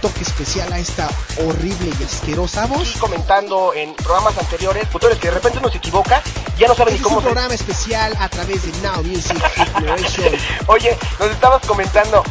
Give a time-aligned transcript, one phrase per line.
[0.00, 1.08] toque especial a esta
[1.44, 2.94] horrible y asquerosa voz.
[2.94, 6.22] Y comentando en programas anteriores, futures que de repente uno se equivoca,
[6.58, 7.18] ya no saben ni cómo.
[7.18, 9.38] Es un programa especial a través de Now Music
[9.74, 10.32] Generation.
[10.66, 12.22] Oye, nos estabas comentando.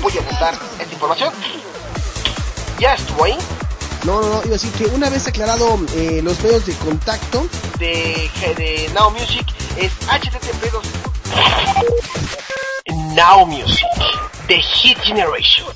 [0.00, 1.32] Voy a apuntar esta información.
[2.78, 3.38] Ya estuvo ahí.
[4.04, 7.46] No, no, no, iba a decir que una vez aclarado eh, los medios de contacto
[7.78, 10.72] de, de Now Music es http
[12.92, 13.88] Now Music,
[14.48, 15.66] The Hit Generation.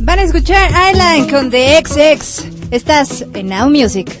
[0.00, 2.44] Van a escuchar Island con The XX.
[2.70, 4.20] Estás en Now Music.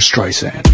[0.00, 0.66] Streisand.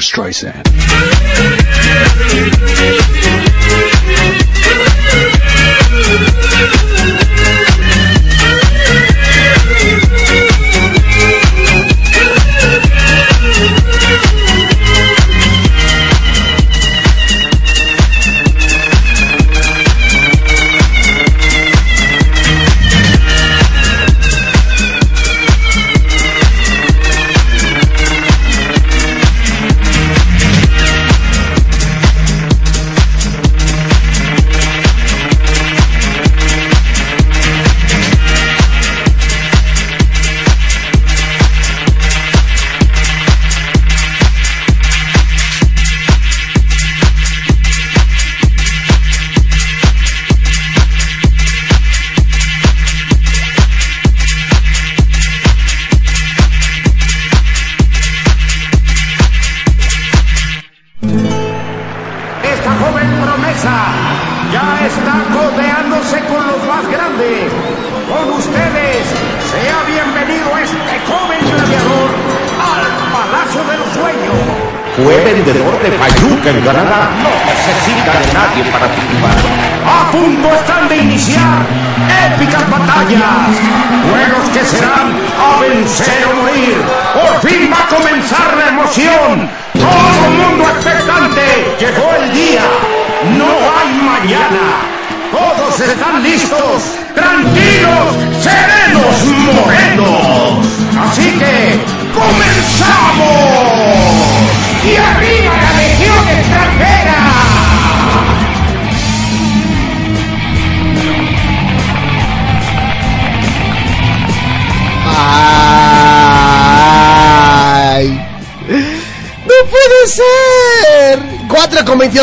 [0.00, 0.73] Streisand.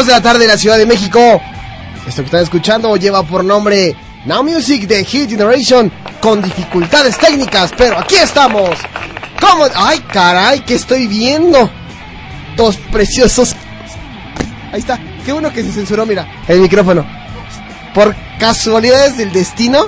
[0.01, 1.41] 4 con 22 de la tarde en la Ciudad de México.
[2.07, 7.71] Esto que están escuchando lleva por nombre Now Music de Hit Generation con dificultades técnicas,
[7.77, 8.71] pero aquí estamos.
[9.39, 9.65] ¿Cómo?
[9.75, 10.61] ¡Ay, caray!
[10.61, 11.69] ¿Qué estoy viendo?
[12.55, 13.55] Dos preciosos.
[14.71, 14.99] Ahí está.
[15.25, 17.05] Qué bueno que se censuró, mira, el micrófono.
[17.93, 19.85] Por casualidades del destino,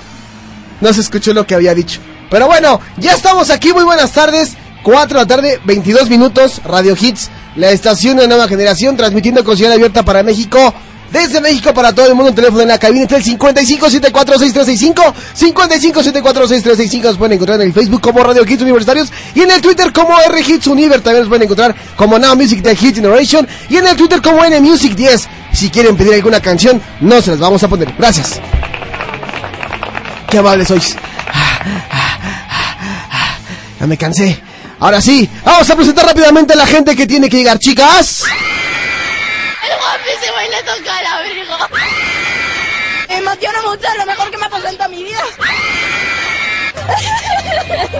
[0.81, 1.99] no se escuchó lo que había dicho.
[2.29, 3.73] Pero bueno, ya estamos aquí.
[3.73, 4.57] Muy buenas tardes.
[4.83, 6.61] 4 de la tarde, 22 minutos.
[6.65, 10.73] Radio Hits, la estación de nueva generación, transmitiendo con señal abierta para México.
[11.11, 17.03] Desde México para todo el mundo, un teléfono en la cabina está el 55746365, 55746365,
[17.03, 20.19] nos pueden encontrar en el Facebook como Radio Hits Universitarios y en el Twitter como
[20.19, 23.85] R Hits Univer, también nos pueden encontrar como Now Music de Hit Generation y en
[23.85, 25.27] el Twitter como N Music 10.
[25.53, 27.93] Si quieren pedir alguna canción, no se las vamos a poner.
[27.95, 28.41] Gracias.
[30.31, 30.95] Qué amables sois.
[33.79, 34.41] Ya me cansé.
[34.83, 38.25] Ahora sí, vamos a presentar rápidamente a la gente que tiene que llegar, chicas.
[39.63, 41.55] El guapísimo y le toca el abrigo.
[43.07, 45.23] Me emociona mucho, lo mejor que me ha pasado en toda mi vida.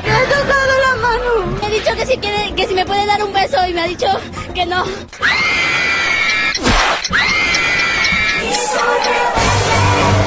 [0.03, 1.45] Me ha tocado la mano.
[1.61, 3.79] Me ha dicho que si, quiere, que si me puede dar un beso y me
[3.79, 4.07] ha dicho
[4.53, 4.83] que no.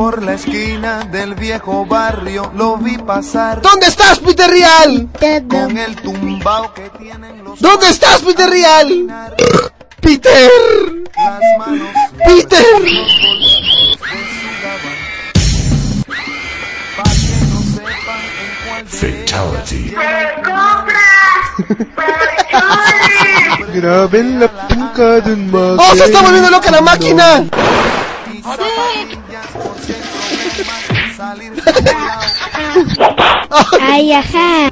[0.00, 3.60] por la esquina del viejo barrio, lo vi pasar.
[3.60, 5.10] ¿Dónde estás, Peter Real?
[5.46, 8.88] Con el tumbao que tienen los ¿Dónde estás, Peter Real?
[10.00, 10.50] Peter.
[11.14, 12.64] las manos Peter.
[16.96, 19.82] para que no sepan en cuál Fatality.
[23.74, 27.44] Graben la punca de un ¡Oh, se está volviendo loca la máquina!
[33.80, 34.70] Ay, ajá.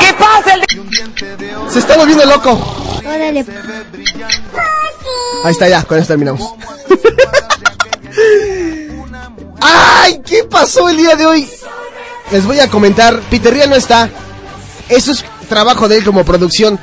[0.00, 0.54] ¿Qué pasa?
[0.54, 2.58] El Se está volviendo loco.
[3.00, 3.44] Órale.
[5.44, 6.54] Ahí está, ya, con eso terminamos.
[9.60, 10.20] ¡Ay!
[10.24, 11.48] ¿Qué pasó el día de hoy?
[12.30, 14.08] Les voy a comentar, Peter Real no está.
[14.88, 16.78] Eso es trabajo de él como producción.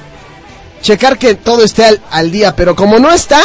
[0.81, 3.41] Checar que todo esté al, al día, pero como no está,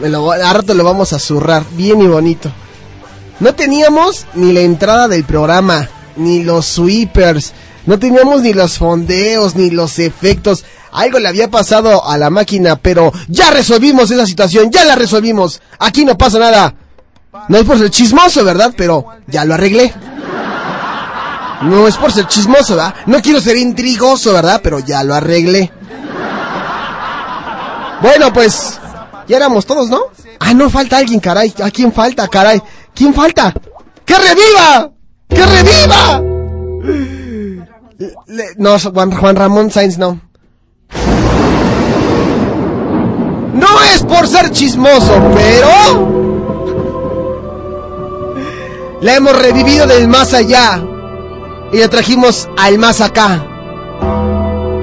[0.00, 0.08] me
[0.52, 2.50] rato lo vamos a zurrar, bien y bonito.
[3.38, 7.52] No teníamos ni la entrada del programa, ni los sweepers,
[7.86, 10.64] no teníamos ni los fondeos, ni los efectos.
[10.92, 15.60] Algo le había pasado a la máquina, pero ya resolvimos esa situación, ya la resolvimos.
[15.78, 16.74] Aquí no pasa nada.
[17.48, 18.74] No es por ser chismoso, ¿verdad?
[18.76, 19.92] Pero ya lo arreglé.
[21.62, 22.94] No es por ser chismoso, ¿verdad?
[23.06, 24.60] No quiero ser intrigoso, ¿verdad?
[24.62, 25.70] Pero ya lo arreglé.
[28.02, 28.79] Bueno, pues
[29.30, 30.00] ya éramos todos, ¿no?
[30.40, 31.54] Ah, no falta alguien, caray.
[31.62, 32.60] ¿A quién falta, caray?
[32.92, 33.54] ¿Quién falta?
[34.04, 34.90] ¡Que reviva!
[35.28, 36.20] ¡Que reviva!
[38.56, 40.20] No, Juan, Juan Ramón Sainz no.
[43.54, 46.08] No es por ser chismoso, pero...
[49.00, 50.82] La hemos revivido del más allá.
[51.72, 53.46] Y la trajimos al más acá.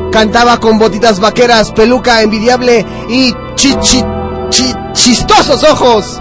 [0.10, 3.76] Cantaba con botitas vaqueras, peluca envidiable y chi,
[4.50, 6.20] chi- chi- chistosos ojos.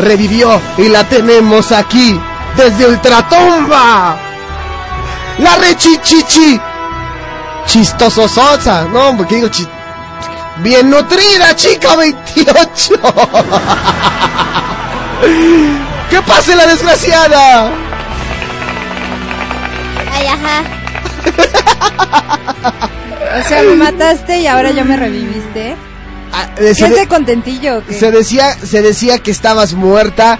[0.00, 2.18] Revivió y la tenemos aquí,
[2.56, 4.16] desde Ultratumba.
[5.38, 6.60] La rechichichi.
[7.66, 8.84] Chistosososa.
[8.92, 9.48] No, hombre, ¿qué digo?
[9.48, 9.68] Chi-
[10.58, 12.94] Bien nutrida, chica 28.
[16.10, 17.70] ¡Que pase la desgraciada!
[20.12, 20.62] Ay, ajá.
[23.40, 25.76] O sea, me mataste y ahora ya me reviviste.
[26.36, 27.82] Ah, eh, ¿Qué se, de- contentillo?
[27.88, 30.38] se decía, se decía que estabas muerta,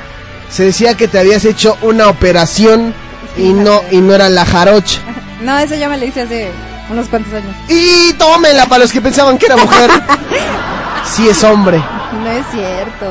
[0.51, 2.93] se decía que te habías hecho una operación
[3.37, 4.99] y no, y no era la jarocha.
[5.43, 6.51] No, eso ya me lo hice hace
[6.89, 7.55] unos cuantos años.
[7.69, 9.91] Y tómenla para los que pensaban que era mujer.
[11.15, 11.77] Sí es hombre.
[12.23, 13.07] No es cierto.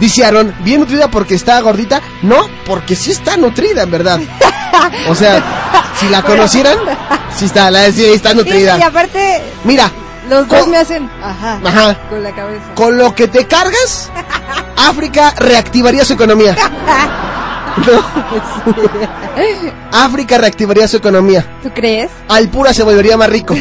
[0.00, 2.00] Dice Aaron, bien nutrida porque está gordita.
[2.22, 4.20] No, porque sí está nutrida, en verdad.
[5.08, 5.42] O sea,
[6.00, 6.78] si la conocieran,
[7.36, 8.78] sí está, la sí está Sí, nutrida.
[8.78, 9.90] y aparte, Mira,
[10.28, 11.96] los dos con- me hacen ajá, Ajá.
[12.08, 12.64] con la cabeza.
[12.74, 14.10] con lo que te cargas,
[14.76, 16.56] África reactivaría su economía.
[17.76, 18.00] No.
[19.92, 21.44] África reactivaría su economía.
[21.60, 22.08] ¿Tú crees?
[22.28, 23.54] Alpura se volvería más rico.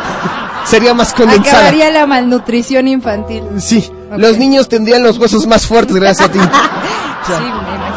[0.64, 1.58] Sería más condensada.
[1.58, 3.44] Acabaría la malnutrición infantil.
[3.60, 6.38] Sí, los niños tendrían los huesos más fuertes gracias a ti.
[6.40, 7.93] Sí, me imagino.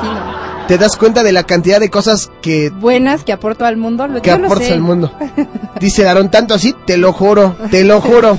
[0.67, 4.07] ¿Te das cuenta de la cantidad de cosas que, Buenas que aporto al mundo.
[4.07, 5.11] Lo, que aportas al mundo?
[5.79, 8.37] Dice Aaron, tanto así, te lo juro, te lo juro.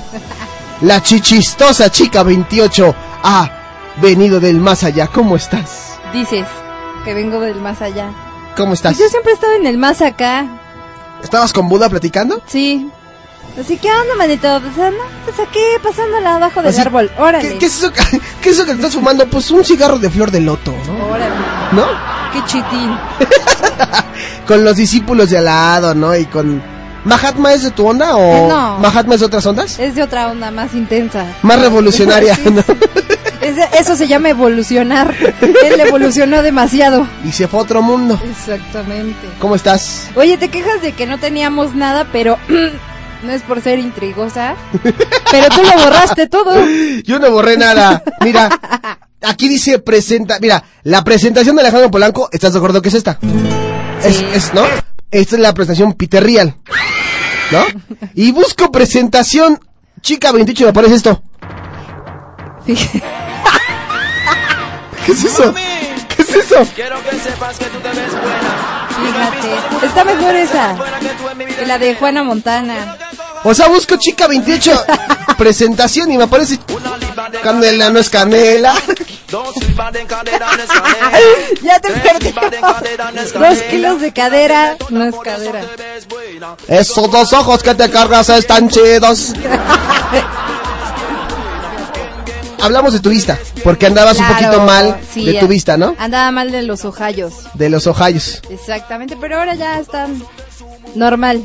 [0.81, 3.51] La chichistosa chica 28 ha
[4.01, 5.07] venido del más allá.
[5.07, 5.97] ¿Cómo estás?
[6.13, 6.45] Dices
[7.03, 8.11] que vengo del más allá.
[8.55, 8.93] ¿Cómo estás?
[8.95, 10.45] Pues yo siempre he estado en el más acá.
[11.23, 12.41] ¿Estabas con Buda platicando?
[12.45, 12.89] Sí.
[13.59, 14.47] Así que anda, manito.
[14.75, 17.09] Sea, no, pues aquí pasándola abajo del Así, árbol.
[17.17, 17.49] Órale.
[17.49, 19.25] ¿Qué, qué es eso, que- qué es eso que estás fumando?
[19.27, 21.07] Pues un cigarro de flor de loto, ¿no?
[21.07, 21.35] Órale.
[21.71, 21.85] ¿No?
[22.33, 22.97] Qué chitín.
[24.47, 26.15] Con los discípulos de al lado, ¿no?
[26.15, 26.61] Y con...
[27.05, 28.77] ¿Mahatma es de tu onda o No.
[28.79, 29.79] Mahatma es de otras ondas?
[29.79, 31.25] Es de otra onda más intensa.
[31.43, 32.61] Más revolucionaria, Sí, ¿no?
[32.61, 32.73] sí.
[33.79, 35.15] Eso se llama evolucionar.
[35.41, 37.07] Él evolucionó demasiado.
[37.25, 38.19] Y se fue a otro mundo.
[38.29, 39.27] Exactamente.
[39.39, 40.07] ¿Cómo estás?
[40.15, 42.37] Oye, te quejas de que no teníamos nada, pero
[43.23, 44.55] no es por ser intrigosa.
[45.31, 46.53] Pero tú lo borraste todo.
[47.03, 48.03] Yo no borré nada.
[48.21, 48.49] Mira,
[49.21, 50.37] aquí dice presenta.
[50.39, 53.19] Mira, la presentación de Alejandro Polanco, ¿estás de acuerdo que es esta?
[54.03, 54.63] Es, es, ¿no?
[55.11, 56.55] Esta es la presentación Peter Real.
[57.51, 57.65] ¿No?
[58.13, 59.59] Y busco presentación.
[60.01, 61.21] Chica 28, me aparece esto.
[62.65, 62.73] ¿Qué
[65.11, 65.53] es eso?
[65.53, 66.63] ¿Qué es eso?
[69.03, 69.85] Fíjate.
[69.85, 70.75] Está mejor esa.
[71.57, 72.97] Que la de Juana Montana.
[73.43, 74.85] O sea, busco chica 28
[75.37, 76.59] presentación y me aparece
[77.41, 78.73] canela, no es canela.
[81.61, 82.33] ya te perdí.
[83.33, 85.61] Dos kilos de cadera no es cadera.
[86.67, 89.33] Esos dos ojos que te cargas están chidos.
[92.61, 95.95] hablamos de tu vista, porque andabas un poquito mal sí, de tu vista, ¿no?
[95.97, 97.33] Andaba mal de los ojallos.
[97.53, 98.41] De los ojayos.
[98.49, 100.21] Exactamente, pero ahora ya están
[100.95, 101.41] normal.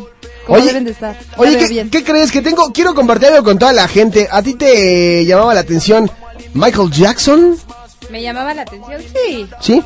[0.46, 1.18] Como Oye, deben de estar.
[1.18, 1.90] Ya Oye, veo ¿qué, bien.
[1.90, 2.30] qué crees?
[2.30, 4.28] Que tengo, quiero compartir algo con toda la gente.
[4.30, 6.10] ¿A ti te llamaba la atención
[6.52, 7.56] Michael Jackson?
[8.10, 9.00] ¿Me llamaba la atención?
[9.02, 9.48] Sí.
[9.60, 9.82] ¿Sí?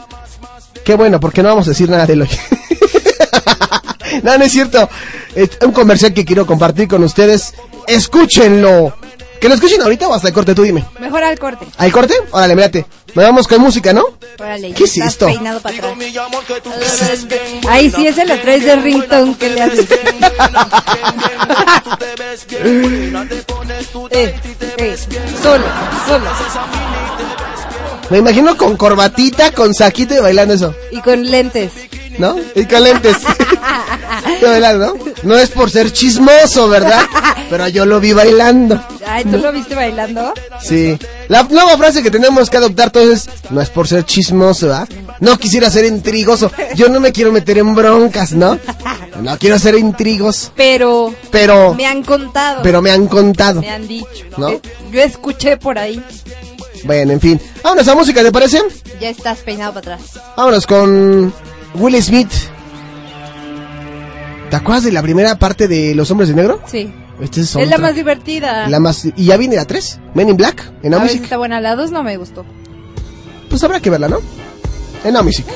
[0.84, 2.30] Qué bueno, porque no vamos a decir nada de él hoy.
[4.22, 4.88] no, no es cierto.
[5.34, 7.54] Es un comercial que quiero compartir con ustedes.
[7.86, 8.94] Escúchenlo.
[9.40, 10.54] ¿Que lo escuchen ahorita o hasta el corte?
[10.54, 10.84] Tú dime.
[10.98, 11.66] Mejor al corte.
[11.76, 12.14] ¿Al corte?
[12.30, 12.86] Órale, mírate.
[13.14, 14.04] Nos vamos con música, ¿no?
[14.38, 15.26] Órale, ¿Qué es esto?
[15.26, 15.94] peinado para atrás.
[17.68, 19.86] Ay, sí, ese lo traes de ringtone que le haces.
[24.10, 24.34] eh,
[24.78, 24.96] eh,
[25.42, 25.64] solo,
[26.06, 26.24] solo.
[28.10, 30.74] Me imagino con corbatita, con saquito y bailando eso.
[30.90, 31.72] Y con lentes.
[32.18, 32.36] ¿No?
[32.54, 33.16] Y con lentes.
[35.22, 37.00] No es por ser chismoso, ¿verdad?
[37.50, 38.80] Pero yo lo vi bailando.
[39.06, 40.32] Ay, ¿tú lo viste bailando?
[40.62, 40.98] Sí.
[41.28, 44.86] La nueva frase que tenemos que adoptar todos es, no es por ser chismoso, ¿ah?
[45.20, 46.50] No quisiera ser intrigoso.
[46.74, 48.58] Yo no me quiero meter en broncas, ¿no?
[49.20, 50.52] No quiero ser intrigos.
[50.54, 52.62] Pero Pero, me han contado.
[52.62, 53.60] pero me han contado.
[53.60, 54.06] Me han dicho.
[54.36, 54.50] ¿No?
[54.50, 54.60] Eh,
[54.92, 56.02] Yo escuché por ahí.
[56.84, 57.40] Bueno, en fin.
[57.62, 58.62] Vámonos a música, ¿te parece?
[59.00, 60.12] Ya estás peinado para atrás.
[60.36, 61.32] Vámonos con
[61.74, 62.30] Will Smith.
[64.50, 66.60] ¿Te acuerdas de la primera parte de Los Hombres de Negro?
[66.66, 66.92] Sí.
[67.20, 68.68] Este es, Es la más divertida.
[68.68, 69.04] La más...
[69.16, 70.00] ¿Y ya viene la 3?
[70.14, 71.22] Men in Black, en A Music.
[71.24, 71.60] está buena.
[71.60, 72.44] La 2 no me gustó.
[73.48, 74.18] Pues habrá que verla, ¿no?
[75.04, 75.46] En Now Music.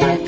[0.00, 0.27] It's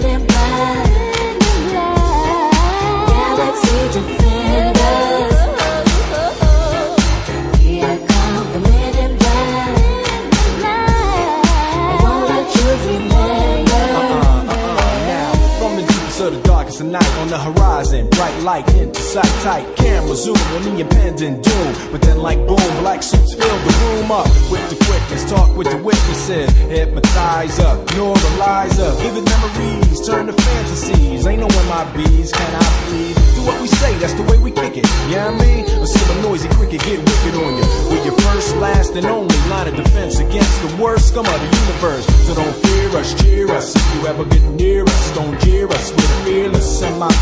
[16.81, 17.10] Of the
[17.41, 21.75] horizon, bright light into sight, tight camera zoom on the impending doom.
[21.91, 25.29] But then, like boom, black suits fill the room up with the quickness.
[25.29, 27.87] Talk with the witnesses, hypnotize up.
[27.89, 31.27] Vivid memories turn to fantasies.
[31.27, 33.35] Ain't no MIBs, can I please?
[33.35, 34.85] Do what we say, that's the way we kick it.
[35.09, 37.65] Yeah, I mean, or see noisy cricket get wicked on you.
[37.89, 41.57] We're your first, last, and only line of defense against the worst scum of the
[41.57, 42.05] universe.
[42.27, 43.75] So don't fear us, cheer us.
[43.75, 45.91] If you ever get near us, don't jeer us.
[45.91, 46.81] We're fearless.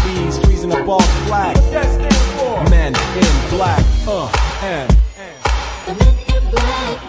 [0.09, 1.55] MIBs freezing up all the flag.
[1.55, 2.69] What that stand for?
[2.69, 3.85] Men in black.
[4.07, 4.27] Uh,
[4.63, 4.89] and.
[5.85, 7.08] The men in black.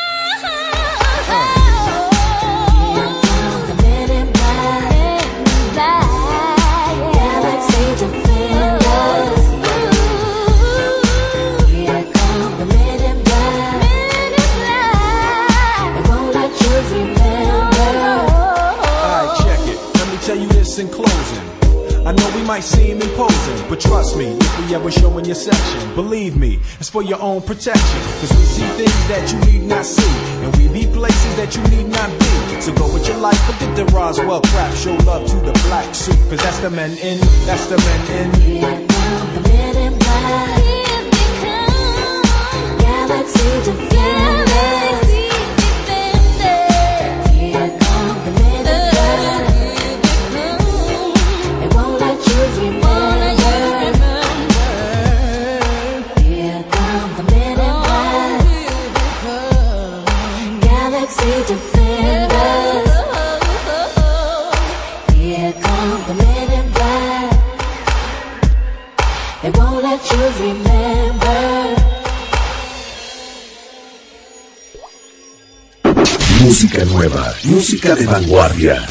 [22.51, 26.59] Might seem imposing, but trust me, if we ever show in your section, believe me,
[26.81, 28.01] it's for your own protection.
[28.19, 30.11] Cause we see things that you need not see,
[30.43, 32.61] and we be places that you need not be.
[32.61, 36.19] So go with your life, forget the Roswell crap, show love to the black suit,
[36.29, 38.41] cause that's the men in, that's the men in.
[38.41, 40.61] Here come the men in black.
[42.81, 45.00] Galaxy defenders.
[76.81, 78.83] Música nueva, música de vanguardia.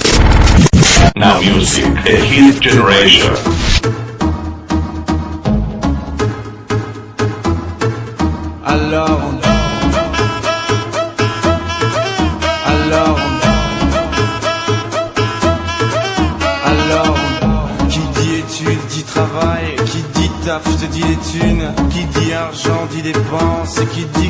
[1.17, 3.35] Now Music, the Hit Generation.
[8.65, 9.41] Alors on
[12.71, 13.35] Alors on
[16.71, 19.75] Alors on Qui dit études dit travail.
[19.87, 21.75] Qui dit taf te dit les thunes.
[21.91, 23.81] Qui dit argent dit dépenses.
[23.93, 24.30] Qui dit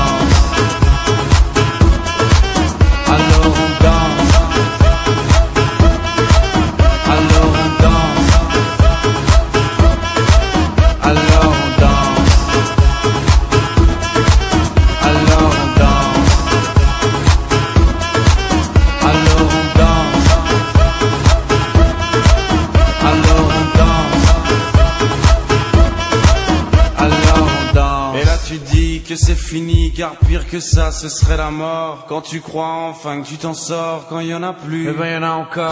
[30.01, 32.05] Car pire que ça, ce serait la mort.
[32.07, 34.93] Quand tu crois enfin que tu t'en sors, quand il y en a plus, eh
[34.93, 35.71] ben y en a encore.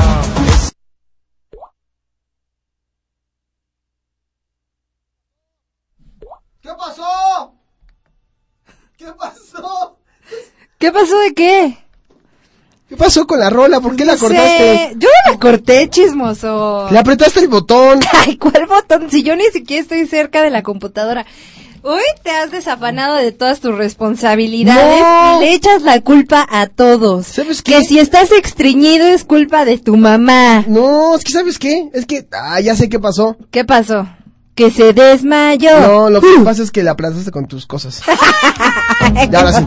[6.62, 7.54] ¿Qué pasó?
[9.00, 9.98] ¿Qué pasó?
[10.78, 11.78] ¿Qué pasó de qué?
[12.88, 13.82] ¿Qué pasó con la rola?
[13.82, 14.96] ¿Por qué la No sé, cortaste?
[15.00, 16.88] Yo no la corté, chismoso.
[16.92, 18.00] Le apretaste el botón.
[18.14, 19.10] Ay, ¿cuál botón?
[19.10, 21.26] Si yo ni siquiera estoy cerca de la computadora.
[21.82, 25.38] Hoy te has desafanado de todas tus responsabilidades No.
[25.42, 27.26] y le echas la culpa a todos.
[27.28, 27.78] ¿Sabes qué?
[27.78, 30.66] Que si estás extriñido es culpa de tu mamá.
[30.68, 31.90] No, es que ¿sabes qué?
[31.94, 33.38] Es que, ah, ya sé qué pasó.
[33.52, 34.08] ¿Qué pasó?
[34.56, 35.80] Que se desmayó.
[35.80, 38.02] No, lo que pasa es que la aplastaste con tus cosas.
[39.32, 39.66] Y ahora sí.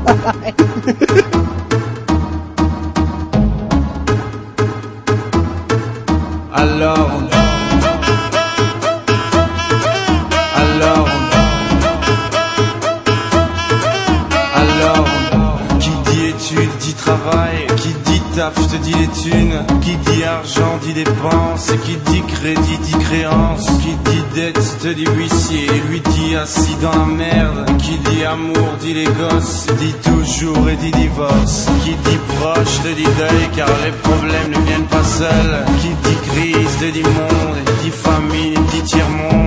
[17.76, 19.64] Qui dit taf te dit les thunes.
[19.82, 21.70] Qui dit argent dit dépenses.
[21.84, 23.66] Qui dit crédit dit créance.
[23.82, 25.68] Qui dit dette te dit huissier.
[25.88, 27.66] Lui dit assis dans la merde.
[27.78, 29.66] Qui dit amour dit les gosses.
[29.78, 31.66] Dit toujours et dit divorce.
[31.84, 33.48] Qui dit proche te dit deuil.
[33.56, 35.64] Car les problèmes ne viennent pas seuls.
[35.80, 37.56] Qui dit crise te dit monde.
[37.60, 39.32] Et dit famine dit tiers-monde.
[39.32, 39.41] Et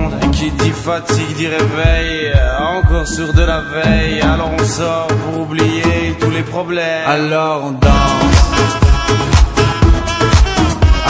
[0.86, 4.20] fatigue dit réveil Encore sur de la veille.
[4.20, 7.08] Alors on sort pour oublier tous les problèmes.
[7.08, 8.38] Alors on danse.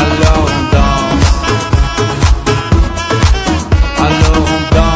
[0.04, 1.28] Alors on danse.
[4.06, 4.95] Alors on danse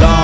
[0.00, 0.17] não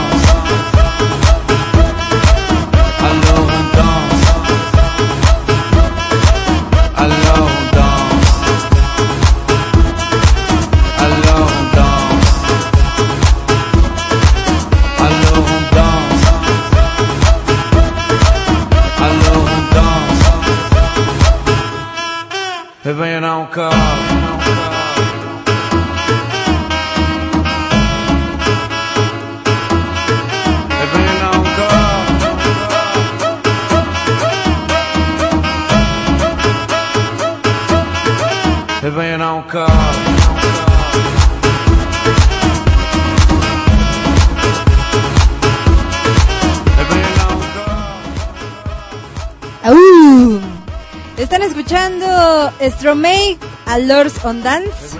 [52.84, 54.98] Stromae a Lords on Dance.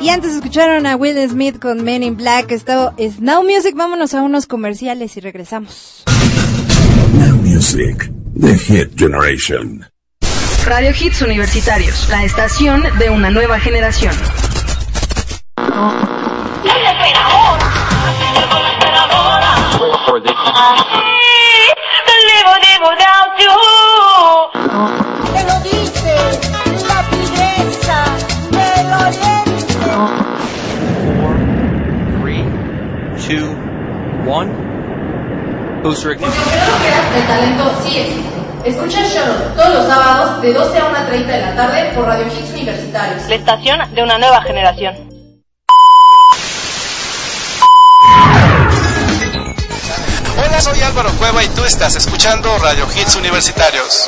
[0.00, 2.50] Y antes escucharon a Will Smith con Men in Black.
[2.50, 3.76] Esto es Now Music.
[3.76, 6.02] Vámonos a unos comerciales y regresamos.
[7.14, 9.86] Now Music, The Hit Generation.
[10.66, 14.12] Radio Hits Universitarios, la estación de una nueva generación.
[35.82, 36.44] Booster ignition.
[37.16, 38.42] El talento sí existe.
[38.64, 42.26] Escucha el show todos los sábados de 12 a 1.30 de la tarde por Radio
[42.26, 43.28] Hits Universitarios.
[43.28, 44.94] La estación de una nueva generación.
[50.38, 54.04] Hola, soy Álvaro Cueva y tú estás escuchando Radio Hits Universitarios.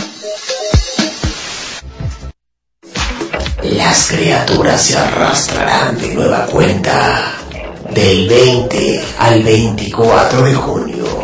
[3.64, 7.32] Las criaturas se arrastrarán de nueva cuenta
[7.90, 11.23] del 20 al 24 de junio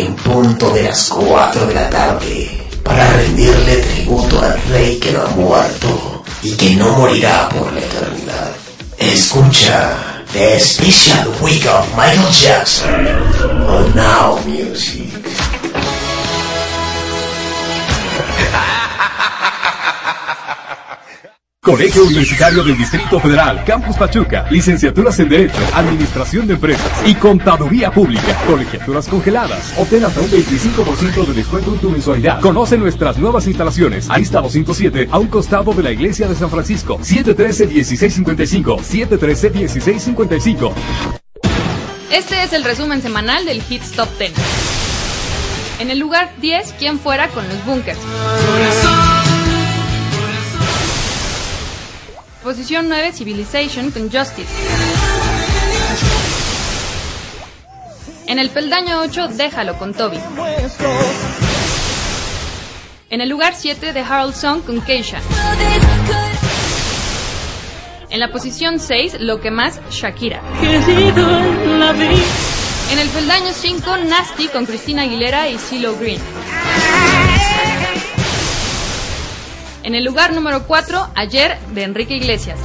[0.00, 2.50] en punto de las 4 de la tarde
[2.82, 7.80] para rendirle tributo al rey que no ha muerto y que no morirá por la
[7.80, 8.52] eternidad.
[8.98, 9.96] Escucha
[10.32, 13.06] The Special Week of Michael Jackson
[13.66, 15.55] on Now Music.
[21.66, 27.90] Colegio Universitario del Distrito Federal, Campus Pachuca, licenciaturas en Derecho, Administración de Empresas y Contaduría
[27.90, 29.74] Pública, colegiaturas congeladas.
[29.76, 32.40] Obtén hasta un 25% de descuento en tu mensualidad.
[32.40, 34.08] Conoce nuestras nuevas instalaciones.
[34.08, 37.00] Arista 207, a un costado de la Iglesia de San Francisco.
[37.00, 40.72] 713-1655, 713-1655.
[42.12, 44.30] Este es el resumen semanal del Hits Top 10.
[45.80, 47.98] En el lugar 10, ¿quién fuera con los bunkers?
[52.46, 54.46] Posición 9, Civilization con Justice.
[58.28, 60.18] En el peldaño 8, Déjalo con Toby.
[63.10, 65.18] En el lugar 7, The Harold Song con Keisha.
[68.10, 70.40] En la posición 6, Lo que más, Shakira.
[72.92, 76.20] En el peldaño 5, Nasty con Cristina Aguilera y CeeLo Green.
[79.86, 82.58] En el lugar número 4, Ayer de Enrique Iglesias.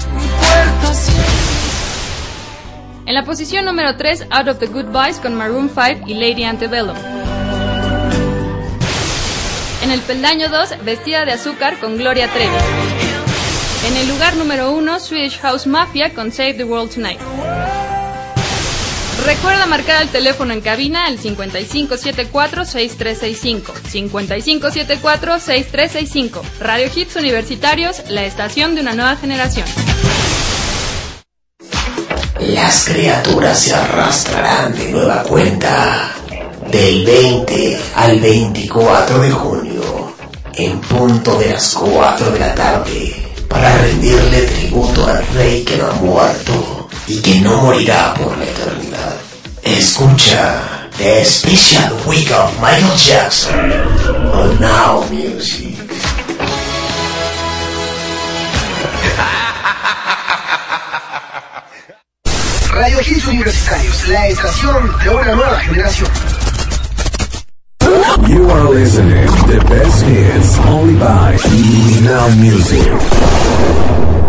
[3.06, 6.46] En la posición número 3, Out of the Good Boys con Maroon 5 y Lady
[6.46, 6.96] Antebellum.
[9.84, 12.56] En el peldaño 2, Vestida de Azúcar con Gloria Trevi.
[13.88, 17.20] En el lugar número 1, Swedish House Mafia con Save the World Tonight.
[19.26, 23.62] Recuerda marcar el teléfono en cabina al 5574-6365.
[23.92, 26.42] 5574-6365.
[26.60, 29.66] Radio Hits Universitarios, la estación de una nueva generación.
[32.40, 36.12] Las criaturas se arrastrarán de nueva cuenta
[36.72, 40.14] del 20 al 24 de junio
[40.56, 43.14] en punto de las 4 de la tarde
[43.48, 48.46] para rendirle tributo al rey que no ha muerto y que no morirá por la
[48.46, 48.91] eternidad.
[49.64, 53.72] Escucha The Special Week of Michael Jackson
[54.34, 55.78] on Now Music.
[62.74, 66.10] Radio Hits Universitarios, la estación de una nueva generación.
[68.28, 71.38] You are listening the best hits only by
[72.02, 72.88] Now Music.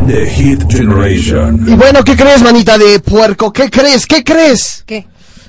[0.07, 1.65] The Hit Generation.
[1.67, 3.51] Y bueno, ¿qué crees, manita de puerco?
[3.51, 4.07] ¿Qué crees?
[4.07, 4.83] ¿Qué crees?
[4.85, 5.07] ¿Qué?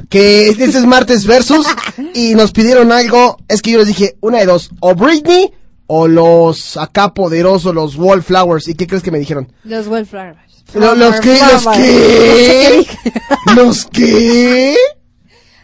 [0.09, 1.65] Que este es martes versus
[2.13, 3.37] y nos pidieron algo.
[3.47, 5.51] Es que yo les dije, una de dos, o Britney
[5.87, 8.67] o los acá poderosos, los Wallflowers.
[8.67, 9.51] ¿Y qué crees que me dijeron?
[9.63, 10.37] Los Wallflowers.
[10.73, 11.37] Lo- ¿Los qué?
[11.51, 12.87] ¿Los qué?
[13.55, 14.75] ¿Los qué?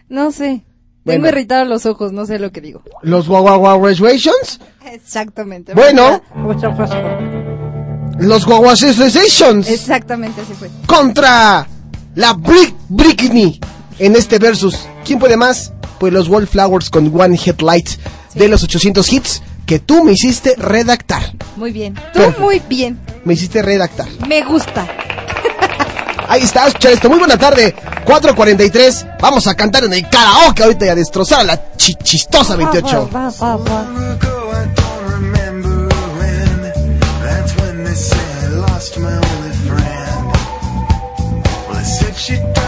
[0.07, 0.63] No sé.
[1.05, 1.23] Bueno.
[1.23, 2.83] Tengo irritados los ojos, no sé lo que digo.
[3.01, 4.59] ¿Los Wawawawations?
[4.91, 5.73] Exactamente.
[5.73, 6.21] Bueno.
[8.19, 8.99] Los Wawawations
[9.69, 10.69] Exactamente así fue.
[10.85, 11.65] contra
[12.15, 13.59] la Brick Britney
[13.99, 14.75] en este versus.
[15.05, 15.71] ¿Quién puede más?
[15.99, 17.89] Pues los Wallflowers con One Headlight
[18.33, 21.33] de los 800 hits que tú me hiciste redactar.
[21.55, 21.93] Muy bien.
[21.93, 22.41] Tú Perfecto.
[22.41, 22.99] muy bien.
[23.25, 24.07] Me hiciste redactar.
[24.27, 24.87] Me gusta.
[26.27, 27.09] Ahí está, escuchar esto.
[27.09, 27.75] Muy buena tarde.
[28.05, 29.17] 4.43.
[29.19, 33.09] Vamos a cantar en el karaoke ahorita y a destrozar a la chi- chistosa 28.
[33.13, 34.99] Va, va, va.
[41.71, 42.58] That's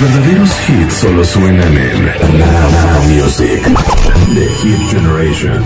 [0.00, 2.04] Verdaderos hits solo suenan en
[2.38, 3.62] Now Music
[4.34, 5.62] The Hit Generation.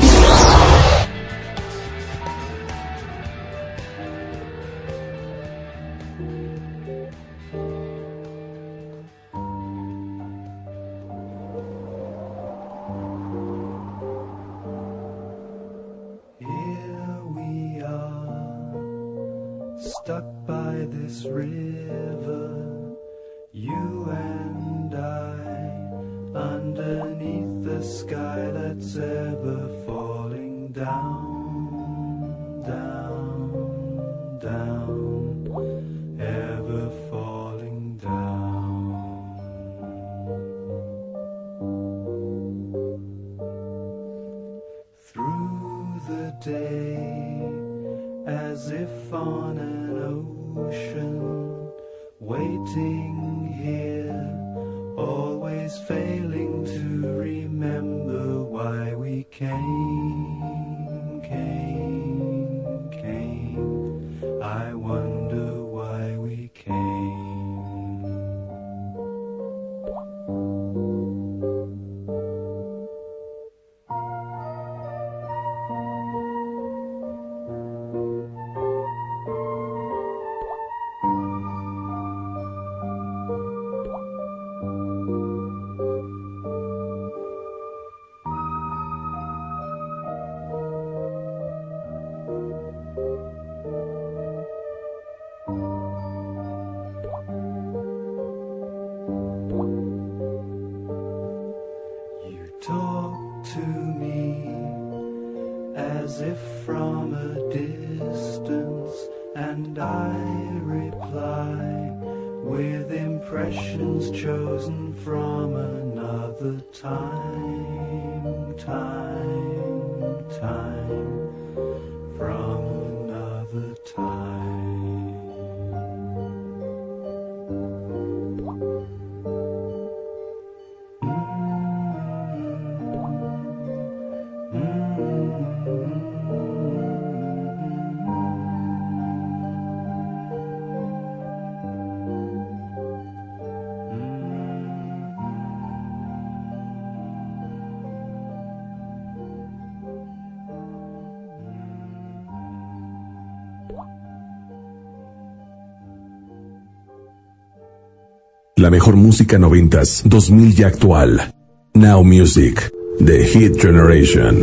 [158.65, 161.35] la mejor música noventas, 2000 y actual.
[161.75, 164.43] Now Music, The Hit Generation.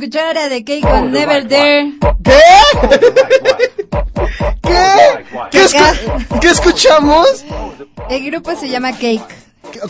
[0.00, 1.92] Escuchar a The Cake con Never Dare.
[2.24, 2.40] ¿Qué?
[4.62, 5.24] ¿Qué?
[5.50, 7.44] ¿Qué, escu- ¿Qué escuchamos?
[8.08, 9.20] El grupo se llama Cake.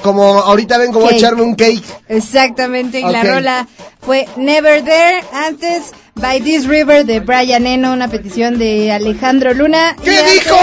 [0.03, 1.17] Como ahorita a Cake.
[1.17, 1.85] echarme un cake.
[2.09, 3.69] Exactamente, y la rola
[4.01, 5.23] fue Never There.
[5.33, 9.97] Antes, By This River de Brian Eno, una petición de Alejandro Luna.
[10.03, 10.57] ¿Qué Y antes- dijo?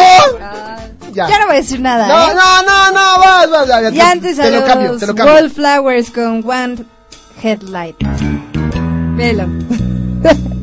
[1.13, 1.27] Ya.
[1.39, 2.07] no voy a decir nada.
[2.07, 2.35] No, ¿eh?
[2.35, 4.97] no, no, no, vas, vas, ya, ya, Y te- antes a te lo los cambio,
[4.97, 5.33] te lo cambio.
[5.35, 6.77] Wallflowers con One
[7.41, 7.95] Headlight.
[9.17, 9.47] Velo.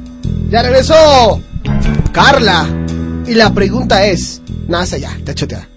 [0.51, 1.41] Ya regresó
[2.13, 2.65] Carla.
[3.27, 5.69] Y la pregunta es, nada, ya, te chotea.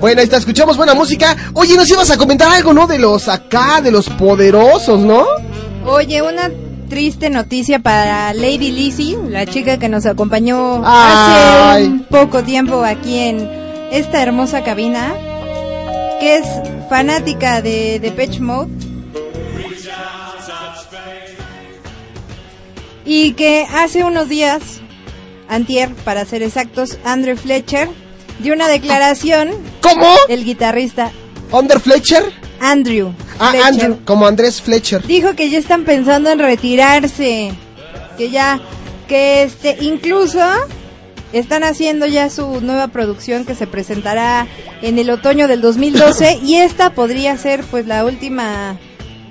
[0.00, 1.36] Bueno, ahí está, escuchamos buena música.
[1.52, 2.88] Oye, nos ibas a comentar algo, ¿no?
[2.88, 5.24] De los acá, de los poderosos, ¿no?
[5.86, 6.50] Oye, una
[6.88, 11.84] triste noticia para Lady Lizzie, la chica que nos acompañó Ay.
[11.84, 13.48] hace un poco tiempo aquí en
[13.92, 15.14] esta hermosa cabina,
[16.18, 16.46] que es
[16.88, 18.83] fanática de Depeche Mode.
[23.04, 24.80] Y que hace unos días,
[25.48, 27.88] antier para ser exactos, Andrew Fletcher
[28.38, 29.50] dio una declaración.
[29.80, 30.06] ¿Cómo?
[30.28, 31.12] El guitarrista.
[31.50, 32.24] ¿Under Fletcher?
[32.60, 33.14] Andrew.
[33.38, 33.66] Ah, Fletcher.
[33.66, 35.06] Andrew, como Andrés Fletcher.
[35.06, 37.52] Dijo que ya están pensando en retirarse.
[38.16, 38.60] Que ya,
[39.08, 40.40] que este, incluso
[41.32, 44.46] están haciendo ya su nueva producción que se presentará
[44.82, 48.78] en el otoño del 2012 y esta podría ser pues la última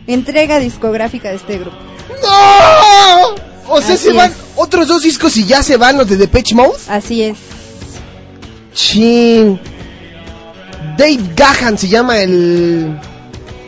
[0.06, 1.78] entrega discográfica de este grupo.
[2.22, 3.53] ¡No!
[3.68, 4.38] O sea, Así se van es.
[4.56, 6.78] otros dos discos y ya se van los de Depeche Mode.
[6.88, 7.38] Así es.
[8.74, 9.60] Chin.
[10.98, 13.00] Dave Gahan se llama el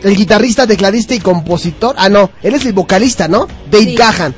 [0.02, 1.94] el guitarrista, tecladista y compositor.
[1.98, 3.48] Ah, no, él es el vocalista, ¿no?
[3.70, 3.94] Dave Sí.
[3.96, 4.34] Gahan.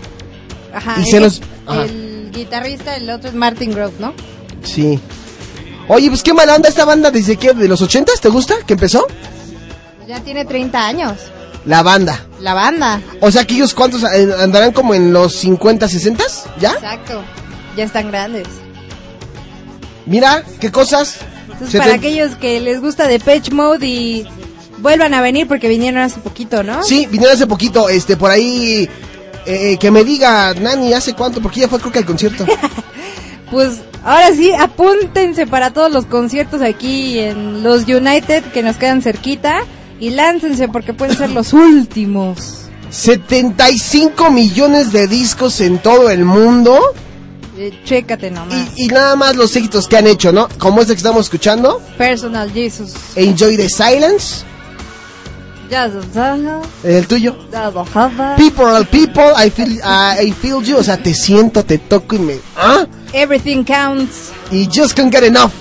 [0.74, 1.00] Ajá.
[1.00, 1.84] Y se ajá.
[1.84, 4.14] El guitarrista, el otro es Martin Grove, ¿no?
[4.62, 4.98] Sí.
[5.88, 8.54] Oye, pues qué mala onda esta banda desde que de los 80 ¿te gusta?
[8.66, 9.06] ¿Que empezó?
[10.06, 11.18] Ya tiene 30 años.
[11.68, 12.26] La banda.
[12.40, 13.00] La banda.
[13.20, 16.24] O sea, que ellos cuántos eh, andarán como en los 50, 60,
[16.58, 16.72] ¿ya?
[16.72, 17.22] Exacto.
[17.76, 18.48] Ya están grandes.
[20.06, 21.18] Mira, qué cosas.
[21.52, 24.26] Entonces, para te- aquellos que les gusta Depeche Mode y
[24.78, 26.82] vuelvan a venir porque vinieron hace poquito, ¿no?
[26.82, 28.88] Sí, vinieron hace poquito, este, por ahí,
[29.44, 31.42] eh, que me diga, Nani, ¿hace cuánto?
[31.42, 32.44] Porque ya fue creo que al concierto.
[33.50, 39.00] Pues ahora sí, apúntense para todos los conciertos aquí en los United que nos quedan
[39.00, 39.60] cerquita
[40.00, 42.64] y láncense porque pueden ser los últimos.
[42.90, 46.78] 75 millones de discos en todo el mundo.
[47.56, 48.70] Eh, chécate nomás.
[48.76, 50.48] Y nada más los éxitos que han hecho, ¿no?
[50.58, 52.94] Como este que estamos escuchando, Personal Jesus.
[53.16, 54.44] Enjoy the Silence,
[56.84, 57.36] el tuyo.
[58.36, 62.16] People are people, I feel, uh, I feel you, o sea, te siento, te toco
[62.16, 62.40] y me...
[62.56, 62.86] ¿Ah?
[63.12, 64.30] Everything counts.
[64.50, 65.52] Y just can't get enough.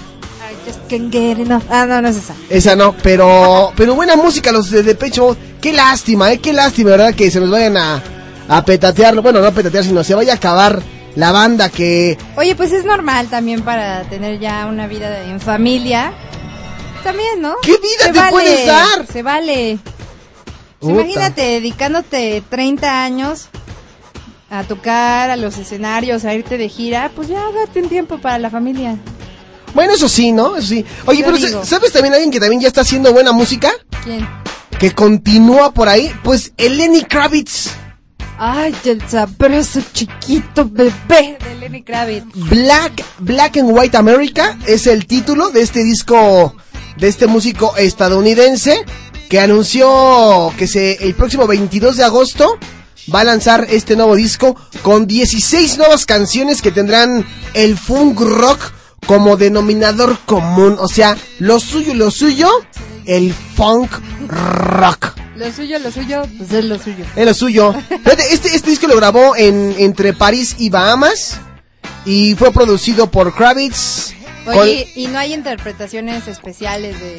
[0.68, 1.64] I just can't get enough.
[1.70, 2.34] Ah, no, no es esa.
[2.50, 5.38] Esa no, pero pero buena música los de Mode.
[5.62, 7.14] Qué lástima, eh, qué lástima, ¿verdad?
[7.16, 8.02] Que se nos vayan a,
[8.50, 10.82] a petatear, bueno, no a petatear, sino se vaya a acabar
[11.16, 12.18] la banda que...
[12.36, 16.12] Oye, pues es normal también para tener ya una vida de- en familia.
[17.04, 17.56] También, ¿no?
[17.64, 19.08] ¿Qué vida Se te vale, puedes dar?
[19.12, 19.80] Se vale.
[20.80, 20.94] Pues.
[20.94, 23.48] Imagínate dedicándote 30 años
[24.50, 28.38] a tocar a los escenarios, a irte de gira, pues ya date un tiempo para
[28.38, 28.98] la familia.
[29.78, 30.56] Bueno, eso sí, ¿no?
[30.56, 30.84] Eso sí.
[31.06, 31.64] Oye, Yo pero digo.
[31.64, 33.72] ¿sabes también alguien que también ya está haciendo buena música?
[34.04, 34.28] ¿Quién?
[34.80, 37.70] Que continúa por ahí, pues el Lenny Kravitz.
[38.40, 42.26] Ay, el sabroso chiquito bebé de Lenny Kravitz.
[42.34, 46.56] Black, Black and White America es el título de este disco,
[46.98, 48.84] de este músico estadounidense
[49.30, 52.58] que anunció que se, el próximo 22 de agosto
[53.14, 57.24] va a lanzar este nuevo disco con 16 nuevas canciones que tendrán
[57.54, 58.72] el funk rock
[59.08, 60.78] como denominador común.
[60.80, 62.48] O sea, lo suyo, lo suyo,
[63.06, 63.90] el funk
[64.28, 65.16] rock.
[65.36, 67.06] Lo suyo, lo suyo, pues es lo suyo.
[67.16, 67.74] Es lo suyo.
[68.30, 71.40] Este, este disco lo grabó en, entre París y Bahamas.
[72.06, 74.14] Y fue producido por Kravitz.
[74.46, 77.18] Oye, y no hay interpretaciones especiales de...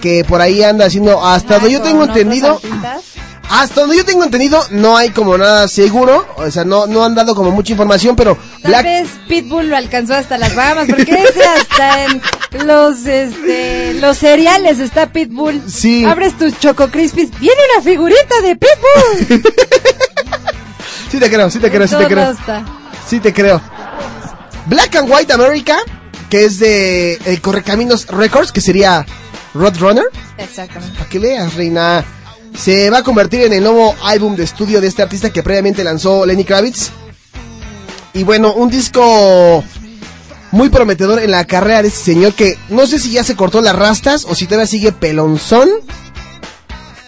[0.00, 1.24] que por ahí anda haciendo.
[1.24, 2.54] Hasta donde yo tengo entendido.
[2.54, 3.02] artistas?
[3.50, 6.26] Hasta donde yo tengo entendido, no hay como nada seguro.
[6.36, 8.84] O sea, no, no han dado como mucha información, pero Tal Black.
[8.84, 12.22] vez Pitbull lo alcanzó hasta las Bahamas, porque ese hasta en
[12.66, 15.60] los este los cereales está Pitbull.
[15.68, 16.04] Sí.
[16.04, 19.42] Abres tus Choco Crispies, viene una figurita de Pitbull.
[21.10, 22.30] Sí te creo, sí te creo, sí te creo.
[22.30, 22.64] está.
[23.06, 23.60] Sí te creo.
[24.64, 25.76] Black and White America,
[26.30, 29.04] que es de el Correcaminos Records, que sería
[29.52, 30.06] Roadrunner.
[30.38, 30.96] Exactamente.
[30.96, 32.02] Para que veas, reina.
[32.56, 35.82] Se va a convertir en el nuevo álbum de estudio de este artista que previamente
[35.82, 36.90] lanzó Lenny Kravitz.
[38.14, 39.64] Y bueno, un disco
[40.52, 43.60] muy prometedor en la carrera de este señor que no sé si ya se cortó
[43.62, 45.68] las rastas o si todavía sigue pelonzón.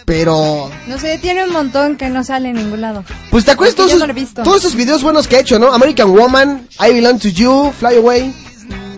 [0.05, 3.03] Pero, No sé, tiene un montón que no sale en ningún lado.
[3.31, 5.73] pues te acuerdas todos, no todos esos videos buenos que ha hecho, ¿no?
[5.73, 8.31] American Woman, I Belong to You, Fly Away,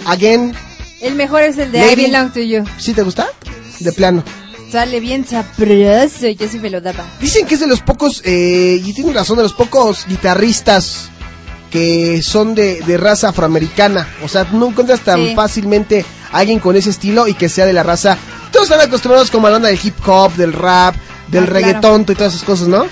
[0.05, 0.53] Again.
[1.01, 2.01] El mejor es el de Lady.
[2.01, 2.65] I Belong to You.
[2.77, 3.27] ¿Sí te gusta?
[3.79, 4.21] De plano.
[4.71, 7.05] Sale bien sabroso yo sí me lo daba.
[7.21, 11.09] Dicen que es de los pocos, eh, y tiene razón, de los pocos guitarristas
[11.71, 14.07] que son de, de raza afroamericana.
[14.23, 15.33] O sea, no encuentras tan Sí.
[15.35, 18.17] fácilmente a alguien con ese estilo y que sea de la raza.
[18.51, 20.95] Todos están acostumbrados como a la onda del hip hop, del rap,
[21.27, 21.99] del Ah, claro.
[22.07, 22.85] y todas esas cosas, ¿no?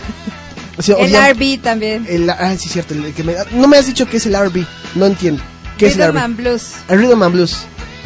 [0.78, 2.06] O sea, El R&B también.
[2.10, 2.94] el- ah, sí, cierto.
[2.94, 4.66] el que me- no me has dicho qué es el R&B.
[4.96, 5.42] No entiendo.
[5.78, 6.26] ¿Qué es el Rhythm R&B?
[6.26, 6.64] and Blues.
[6.90, 7.58] El Rhythm and Blues.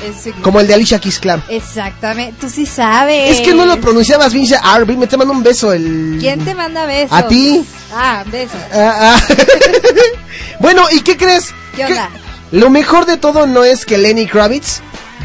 [0.04, 1.42] Es- Como el de Alicia Keys, claro.
[1.50, 2.36] Exactamente.
[2.40, 3.38] Tú sí sabes.
[3.40, 4.96] Es que no lo pronunciabas bien, dice R&B.
[4.98, 6.18] Me te mando un beso el...
[6.20, 7.12] ¿Quién te manda besos?
[7.18, 7.66] A ti.
[7.94, 8.58] Ah, besos.
[8.74, 9.34] Ah, ah.
[10.60, 11.54] bueno, ¿y qué crees?
[11.76, 12.10] ¿Qué onda?
[12.52, 14.82] Lo mejor de todo no es que Lenny Kravitz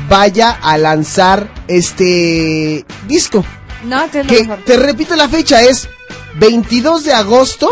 [0.09, 3.45] vaya a lanzar este disco.
[3.85, 4.59] No, que es lo Que mejor.
[4.65, 5.89] te repito la fecha, es
[6.37, 7.69] 22 de agosto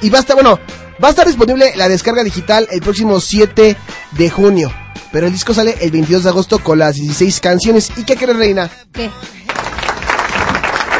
[0.00, 0.58] y va a estar, bueno,
[1.02, 3.76] va a estar disponible la descarga digital el próximo 7
[4.12, 4.72] de junio.
[5.12, 7.92] Pero el disco sale el 22 de agosto con las 16 canciones.
[7.96, 8.70] ¿Y qué crees, reina?
[8.92, 9.10] ¿Qué?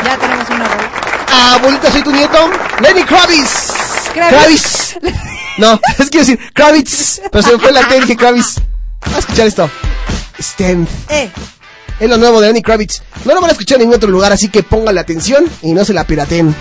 [0.05, 1.55] Ya tenemos una rola.
[1.55, 2.51] Abuelita, soy tu nieto.
[2.81, 3.73] Lenny Kravitz.
[4.13, 4.99] Kravitz.
[5.57, 7.23] No, es que decir Kravitz.
[7.31, 8.57] Pero se me fue la T dije Kravitz.
[9.01, 9.71] Vamos a escuchar esto.
[10.39, 10.89] Stand.
[11.09, 11.31] Eh.
[11.99, 13.03] Es lo nuevo de Lenny Kravitz.
[13.25, 15.85] No lo van a escuchar en ningún otro lugar, así que pónganle atención y no
[15.85, 16.55] se la piraten.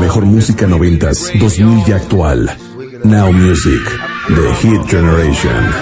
[0.00, 2.50] Mejor música noventas, 2000 y actual.
[3.04, 3.82] Now Music,
[4.28, 5.72] The Hit Generation.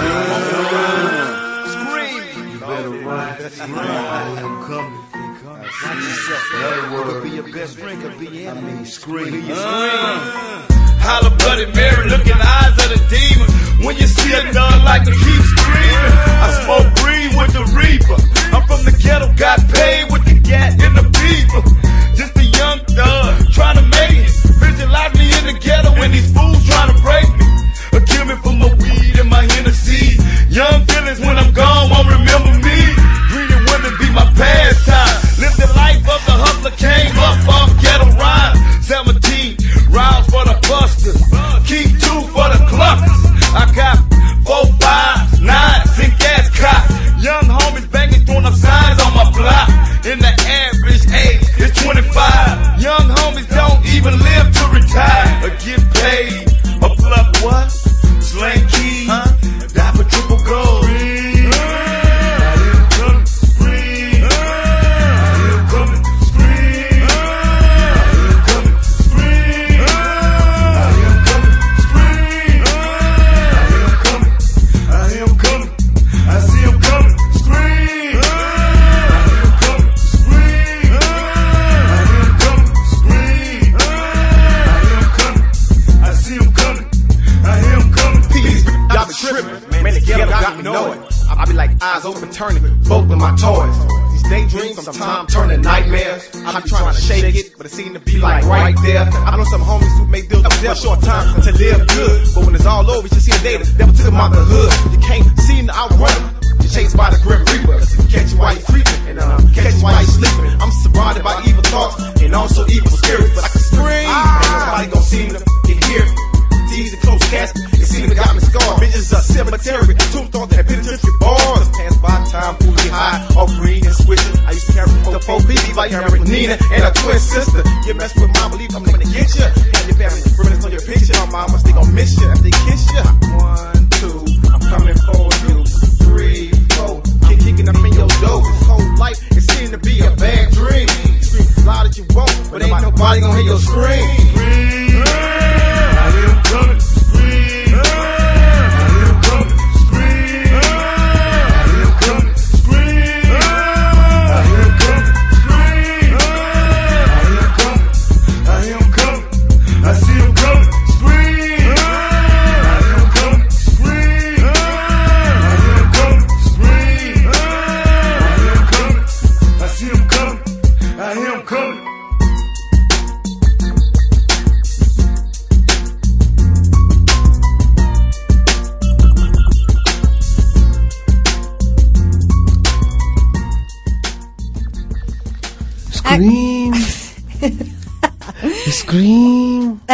[11.01, 13.85] Holla Bloody Mary, look in the eyes of the demon.
[13.85, 16.13] When you see a nun like to keep screaming.
[16.43, 18.19] I smoke green with the reaper.
[18.53, 19.69] I'm from the ghetto, eyes
[26.79, 27.28] gotta break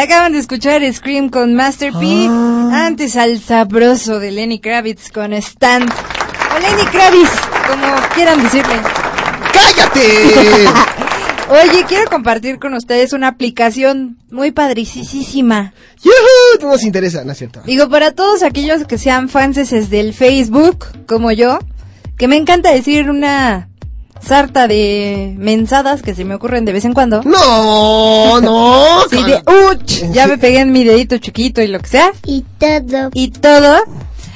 [0.06, 2.28] Acaban de escuchar Scream con Master P.
[2.30, 2.86] Ah.
[2.86, 5.92] Antes al sabroso de Lenny Kravitz con Stand.
[5.92, 7.32] O Lenny Kravitz,
[7.68, 8.76] como quieran decirle.
[9.52, 10.68] ¡Cállate!
[11.50, 15.74] Oye, quiero compartir con ustedes una aplicación muy padricísima.
[16.04, 16.62] ¡Yuhu!
[16.62, 17.64] No nos interesa, no es cierto.
[17.66, 21.58] Digo, para todos aquellos que sean fans del Facebook, como yo,
[22.16, 23.70] que me encanta decir una
[24.26, 27.22] sarta de mensadas que se me ocurren de vez en cuando.
[27.24, 29.02] No, no.
[29.10, 32.12] Sí, de uch, ya me pegué en mi dedito chiquito y lo que sea.
[32.26, 33.10] Y todo.
[33.14, 33.78] Y todo.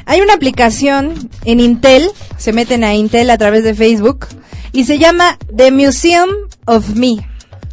[0.06, 4.28] Hay una aplicación en Intel, se meten a Intel a través de Facebook,
[4.72, 6.30] y se llama The Museum
[6.66, 7.18] of Me.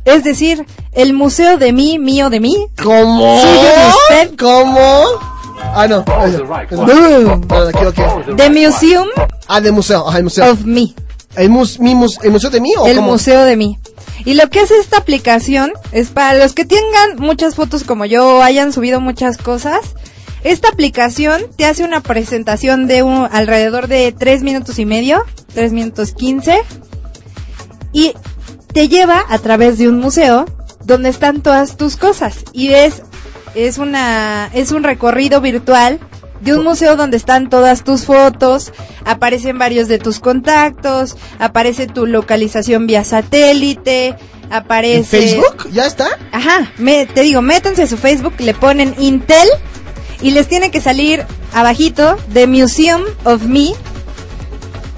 [0.05, 2.57] Es decir, el museo de mí, mío de mí.
[2.83, 3.41] ¿Cómo?
[3.41, 3.89] Suyo de
[4.29, 4.37] usted.
[4.39, 5.05] ¿Cómo?
[5.75, 6.05] Ah, no.
[6.71, 7.47] Boom.
[7.49, 8.37] No.
[8.37, 9.09] The Museum
[9.49, 10.07] Ah, de museo.
[10.09, 10.51] Ajá, el museo.
[10.53, 10.95] of Me.
[11.37, 13.13] ¿El, mus, mi mus- ¿El museo de mí o El cómo?
[13.13, 13.79] museo de mí.
[14.25, 18.43] Y lo que hace esta aplicación es para los que tengan muchas fotos como yo,
[18.43, 19.81] hayan subido muchas cosas.
[20.43, 25.23] Esta aplicación te hace una presentación de un, alrededor de 3 minutos y medio,
[25.55, 26.61] 3 minutos 15,
[27.93, 28.13] y
[28.73, 30.47] te lleva a través de un museo
[30.85, 32.45] donde están todas tus cosas.
[32.53, 33.03] Y es,
[33.55, 35.99] es una, es un recorrido virtual
[36.47, 38.73] de un museo donde están todas tus fotos,
[39.05, 44.15] aparecen varios de tus contactos, aparece tu localización vía satélite,
[44.49, 45.19] aparece...
[45.19, 45.69] ¿En Facebook?
[45.73, 46.07] ¿Ya está?
[46.31, 49.49] Ajá, me, te digo, métanse a su Facebook, le ponen Intel
[50.23, 53.71] y les tiene que salir abajito The Museum of Me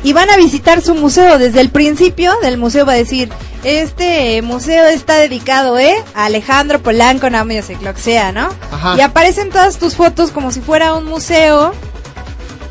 [0.02, 1.38] y van a visitar su museo.
[1.38, 3.30] Desde el principio del museo va a decir,
[3.64, 5.96] este museo está dedicado, ¿eh?
[6.14, 8.48] A Alejandro Polanco, no me sé, lo que sea, ¿no?
[8.70, 8.96] Ajá.
[8.96, 11.72] Y aparecen todas tus fotos como si fuera un museo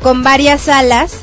[0.02, 1.16] con varias salas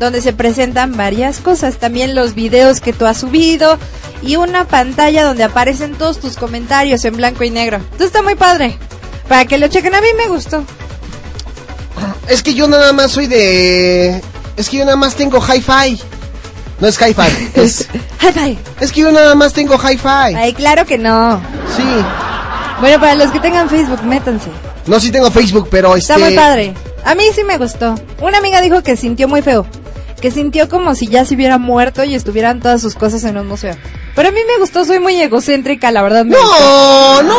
[0.00, 3.78] donde se presentan varias cosas, también los videos que tú has subido
[4.20, 7.76] y una pantalla donde aparecen todos tus comentarios en blanco y negro.
[7.76, 8.78] Entonces está muy padre.
[9.28, 10.64] Para que lo chequen, a mí me gustó.
[12.28, 14.22] Es que yo nada más soy de...
[14.56, 16.00] Es que yo nada más tengo hi-fi.
[16.80, 17.50] No es hi-fi.
[17.60, 17.88] Es,
[18.20, 18.58] Hi-Fi.
[18.80, 20.34] es que yo nada más tengo hi-fi.
[20.34, 21.40] Ay, claro que no.
[21.76, 21.84] Sí.
[22.80, 24.50] Bueno, para los que tengan Facebook, métanse.
[24.86, 26.12] No, sí tengo Facebook, pero este...
[26.12, 26.74] Está muy padre.
[27.04, 27.94] A mí sí me gustó.
[28.20, 29.64] Una amiga dijo que sintió muy feo.
[30.20, 33.46] Que sintió como si ya se hubiera muerto y estuvieran todas sus cosas en un
[33.48, 33.76] museo.
[34.14, 36.24] Pero a mí me gustó, soy muy egocéntrica, la verdad.
[36.24, 37.22] Me ¡No!
[37.22, 37.34] ¡No!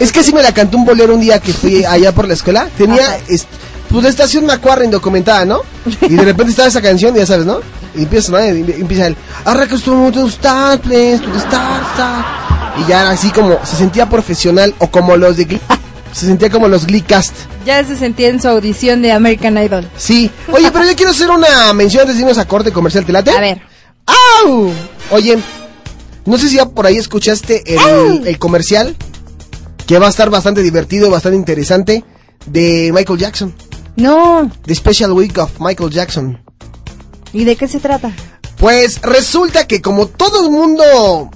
[0.00, 2.34] Es que sí me la cantó un bolero un día que fui allá por la
[2.34, 2.68] escuela.
[2.76, 3.46] Tenía, est-
[3.88, 5.60] pues la estación McQuarrie documentada, ¿no?
[6.02, 7.60] Y de repente estaba esa canción, ya sabes, ¿no?
[7.94, 12.49] Y empieza, sonar, y empieza el, arrancas tú, tú estás, please, tú estás".
[12.80, 15.60] Y ya así como, se sentía profesional o como los de Glee.
[16.12, 17.32] Se sentía como los Glee Cast.
[17.64, 19.88] Ya se sentía en su audición de American Idol.
[19.96, 20.28] Sí.
[20.52, 23.04] Oye, pero yo quiero hacer una mención antes de irnos a corte comercial.
[23.04, 23.30] ¿Te late?
[23.30, 23.62] A ver.
[24.06, 24.72] ¡Au!
[25.12, 25.38] Oye,
[26.26, 28.96] no sé si ya por ahí escuchaste el, el comercial
[29.86, 32.04] que va a estar bastante divertido, bastante interesante
[32.46, 33.54] de Michael Jackson.
[33.94, 34.50] No.
[34.64, 36.42] The Special Week of Michael Jackson.
[37.32, 38.12] ¿Y de qué se trata?
[38.56, 41.30] Pues resulta que como todo el mundo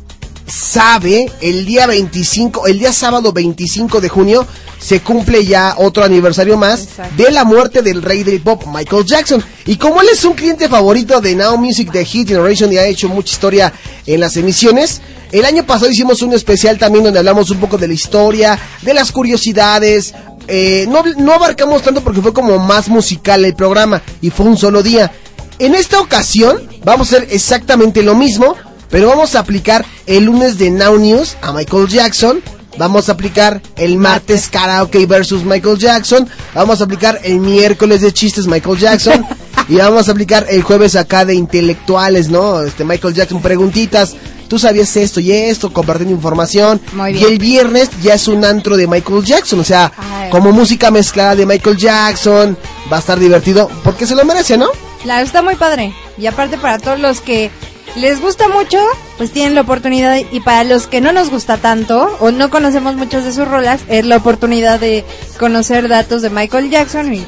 [0.47, 4.47] sabe, el día 25, el día sábado 25 de junio
[4.79, 9.43] se cumple ya otro aniversario más de la muerte del rey del pop Michael Jackson.
[9.65, 12.87] Y como él es un cliente favorito de Now Music de Hit Generation y ha
[12.87, 13.73] hecho mucha historia
[14.07, 15.01] en las emisiones,
[15.33, 18.95] el año pasado hicimos un especial también donde hablamos un poco de la historia, de
[18.95, 20.15] las curiosidades.
[20.47, 24.59] eh, no, no abarcamos tanto porque fue como más musical el programa y fue un
[24.59, 25.11] solo día.
[25.59, 28.55] En esta ocasión vamos a hacer exactamente lo mismo,
[28.95, 32.41] pero vamos a aplicar el lunes de Now News a Michael Jackson.
[32.79, 36.29] Vamos a aplicar el martes karaoke versus Michael Jackson.
[36.55, 39.27] Vamos a aplicar el miércoles de chistes Michael Jackson.
[39.69, 42.63] y vamos a aplicar el jueves acá de intelectuales, ¿no?
[42.63, 44.15] Este Michael Jackson preguntitas.
[44.47, 46.81] Tú sabías esto y esto, compartiendo información.
[46.93, 47.33] Muy Y bien.
[47.33, 50.31] el viernes ya es un antro de Michael Jackson, o sea, Ay.
[50.31, 52.57] como música mezclada de Michael Jackson.
[52.93, 54.69] Va a estar divertido porque se lo merece, ¿no?
[55.05, 55.93] La está muy padre.
[56.17, 57.51] Y aparte para todos los que
[57.97, 58.79] les gusta mucho,
[59.19, 60.17] pues tienen la oportunidad.
[60.33, 63.81] Y para los que no nos gusta tanto o no conocemos muchas de sus rolas,
[63.89, 65.05] es la oportunidad de
[65.39, 67.25] conocer datos de Michael Jackson y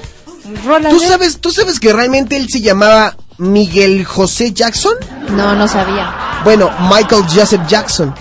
[0.65, 0.93] rolas.
[0.93, 4.95] ¿Tú de- sabes, ¿Tú sabes que realmente él se llamaba Miguel José Jackson?
[5.37, 6.13] No, no sabía.
[6.45, 8.15] Bueno, Michael Joseph Jackson.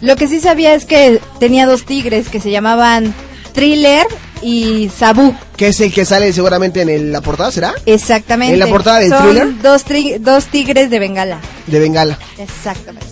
[0.00, 3.14] Lo que sí sabía es que tenía dos tigres que se llamaban
[3.52, 4.04] Thriller
[4.42, 5.34] y Sabu.
[5.56, 7.74] Que es el que sale seguramente en el- la portada, ¿será?
[7.86, 8.54] Exactamente.
[8.54, 9.62] ¿En la portada de Son Thriller?
[9.62, 11.40] Dos, tri- dos tigres de Bengala.
[11.66, 12.18] De Bengala.
[12.38, 13.06] Exactamente.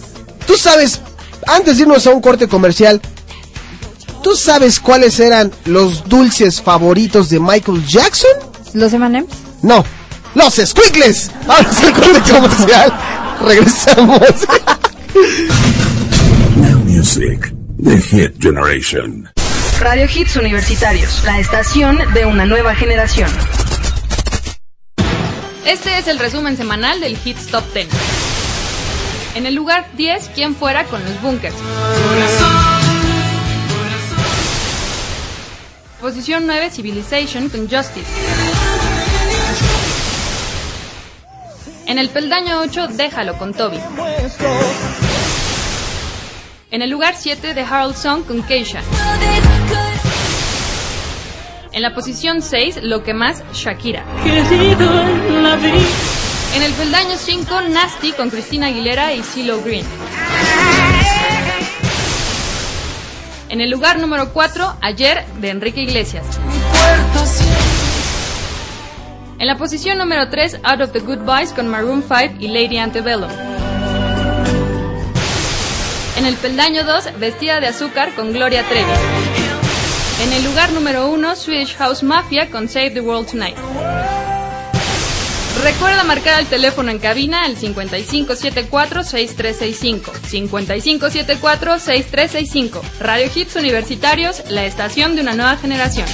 [0.47, 1.01] Tú sabes,
[1.47, 3.01] antes de irnos a un corte comercial,
[4.23, 8.31] ¿tú sabes cuáles eran los dulces favoritos de Michael Jackson?
[8.75, 9.29] ¿Los M&M's?
[9.63, 9.85] No,
[10.35, 11.31] los squinkles.
[11.47, 12.93] Vamos al corte comercial.
[13.47, 14.21] Regresamos.
[16.57, 17.53] Now Music,
[17.83, 19.29] The Hit Generation.
[19.81, 23.31] Radio Hits Universitarios, la estación de una nueva generación.
[25.65, 27.89] Este es el resumen semanal del Hits Top 10.
[29.37, 31.55] En el lugar 10, ¿quién fuera con los Bunkers?
[35.99, 38.07] Posición 9, Civilization con Justice.
[41.87, 43.81] En el peldaño 8, Déjalo con Toby.
[46.73, 48.81] En el lugar 7, The Harold Song con Keisha.
[51.73, 54.05] En la posición 6, Lo que más, Shakira.
[56.55, 59.85] En el peldaño 5, Nasty con Cristina Aguilera y CeeLo Green.
[63.49, 66.25] En el lugar número 4, Ayer de Enrique Iglesias.
[69.41, 72.79] En la posición número 3, Out of the Good Boys con Maroon 5 y Lady
[72.79, 73.31] Antebellum.
[76.21, 78.91] En el peldaño 2, Vestida de Azúcar con Gloria Trevi.
[80.23, 83.57] En el lugar número 1, Swedish House Mafia con Save the World Tonight.
[85.63, 90.13] Recuerda marcar al teléfono en cabina al 5574-6365.
[90.31, 92.83] 5574-6365.
[93.01, 96.07] Radio Hits Universitarios, la estación de una nueva generación.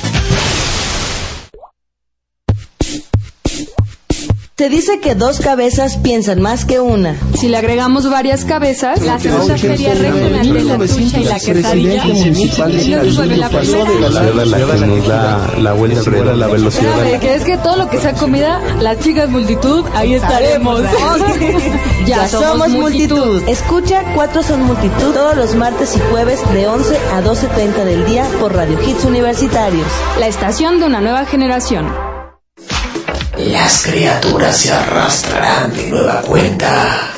[4.59, 7.15] Se dice que dos cabezas piensan más que una.
[7.35, 12.05] Si le agregamos varias cabezas, la segunda feria regional de la tucha y la quesadilla
[12.07, 14.09] nos resuelve la primera.
[14.09, 17.21] la, la vuelta alrededor de la velocidad.
[17.21, 20.81] Que es que todo lo que sea comida, las chicas multitud, ahí estaremos.
[22.07, 23.43] Ya somos multitud.
[23.49, 28.27] Escucha Cuatro son multitud todos los martes y jueves de 11 a 12.30 del día
[28.41, 29.87] por Radio Hits Universitarios.
[30.19, 32.16] La estación de una nueva generación.
[33.47, 37.13] Las criaturas se arrastrarán de nueva cuenta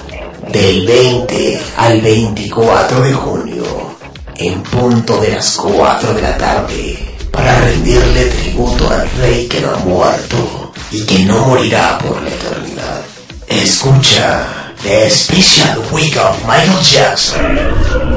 [0.52, 3.96] del 20 al 24 de junio
[4.36, 6.98] en punto de las 4 de la tarde
[7.32, 12.28] para rendirle tributo al rey que no ha muerto y que no morirá por la
[12.28, 13.00] eternidad.
[13.46, 17.58] Escucha The Special Week of Michael Jackson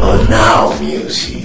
[0.01, 1.41] on Now Music.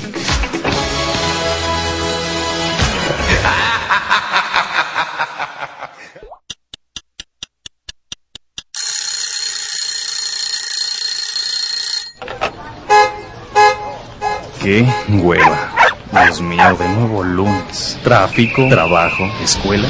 [14.66, 15.72] ¡Qué hueva!
[16.10, 17.96] Dios mío, de nuevo lunes.
[18.02, 19.86] Tráfico, trabajo, escuela.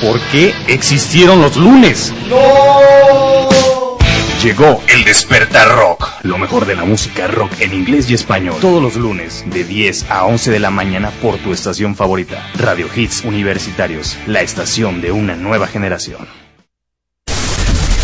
[0.00, 2.14] ¿Por qué existieron los lunes?
[4.42, 8.56] Llegó el Despertar Rock, lo mejor de la música rock en inglés y español.
[8.62, 12.50] Todos los lunes, de 10 a 11 de la mañana por tu estación favorita.
[12.54, 16.47] Radio Hits Universitarios, la estación de una nueva generación.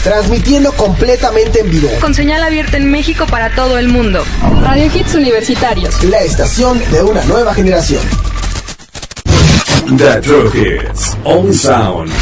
[0.05, 1.89] Transmitiendo completamente en vivo.
[1.99, 4.23] Con señal abierta en México para todo el mundo.
[4.61, 6.05] Radio Hits Universitarios.
[6.05, 8.03] La estación de una nueva generación.
[9.97, 11.17] The True Hits.
[11.25, 12.13] Only sound.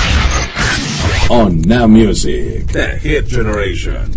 [1.28, 2.66] On Now Music.
[2.70, 4.12] The Hit Generation.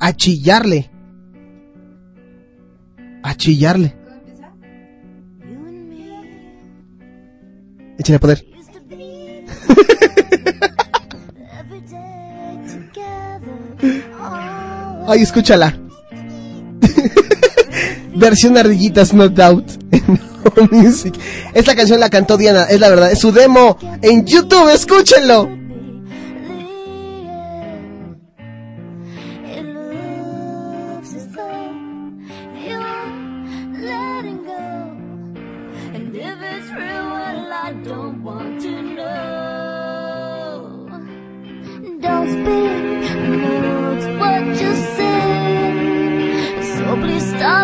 [0.00, 0.90] A chillarle.
[3.22, 3.94] A chillarle.
[7.96, 8.51] Échale poder.
[15.06, 15.76] Ay, escúchala.
[18.14, 19.70] Versión ardillitas, no doubt.
[20.70, 21.14] Music.
[21.54, 23.12] Esta canción la cantó Diana, es la verdad.
[23.12, 25.61] Es su demo en YouTube, escúchenlo.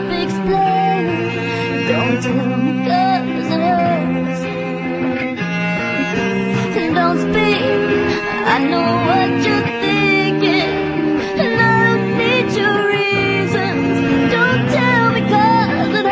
[0.06, 1.34] Explaining.
[1.88, 4.40] Don't tell me it hurts.
[6.94, 7.62] Don't speak,
[8.54, 10.72] I know what you're thinking.
[11.40, 13.88] And I don't need your reasons.
[14.34, 16.04] Don't tell it hurts.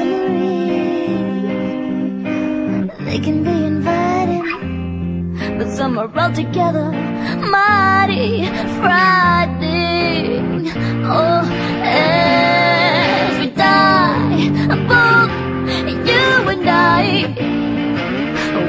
[0.00, 0.80] Memories,
[3.06, 4.46] they can be inviting,
[5.58, 6.88] but some are altogether
[7.50, 8.46] mighty
[8.78, 9.59] frightening.
[11.12, 11.42] Oh,
[11.82, 14.48] as we die,
[14.88, 15.32] both
[16.08, 17.02] you and I,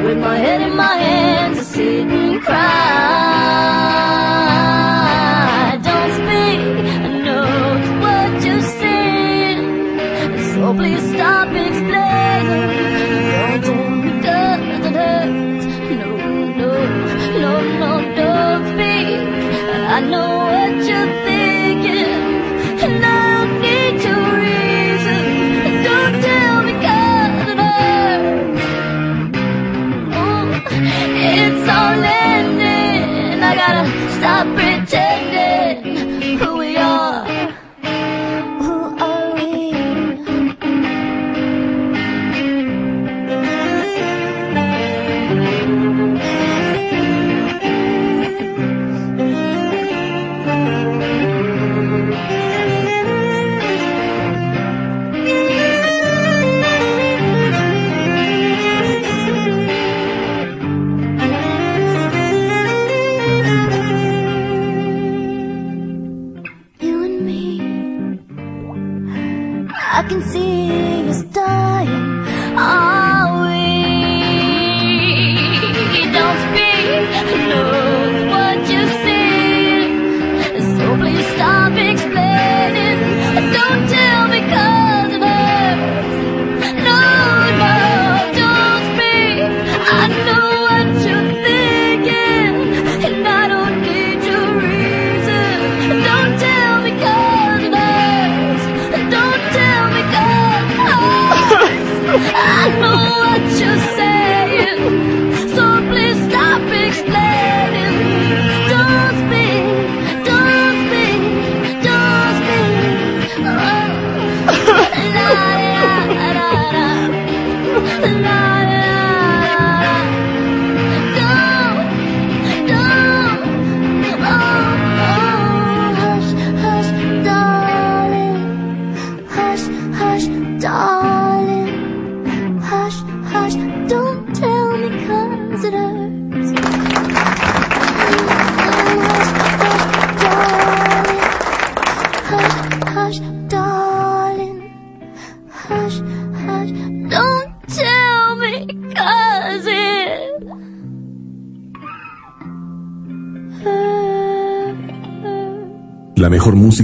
[0.03, 3.40] with my head in my hands, I sit and cry.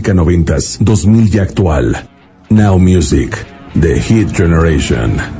[0.07, 2.07] música noventas, 2000 y actual.
[2.49, 3.35] Now Music,
[3.73, 5.36] The Hit Generation.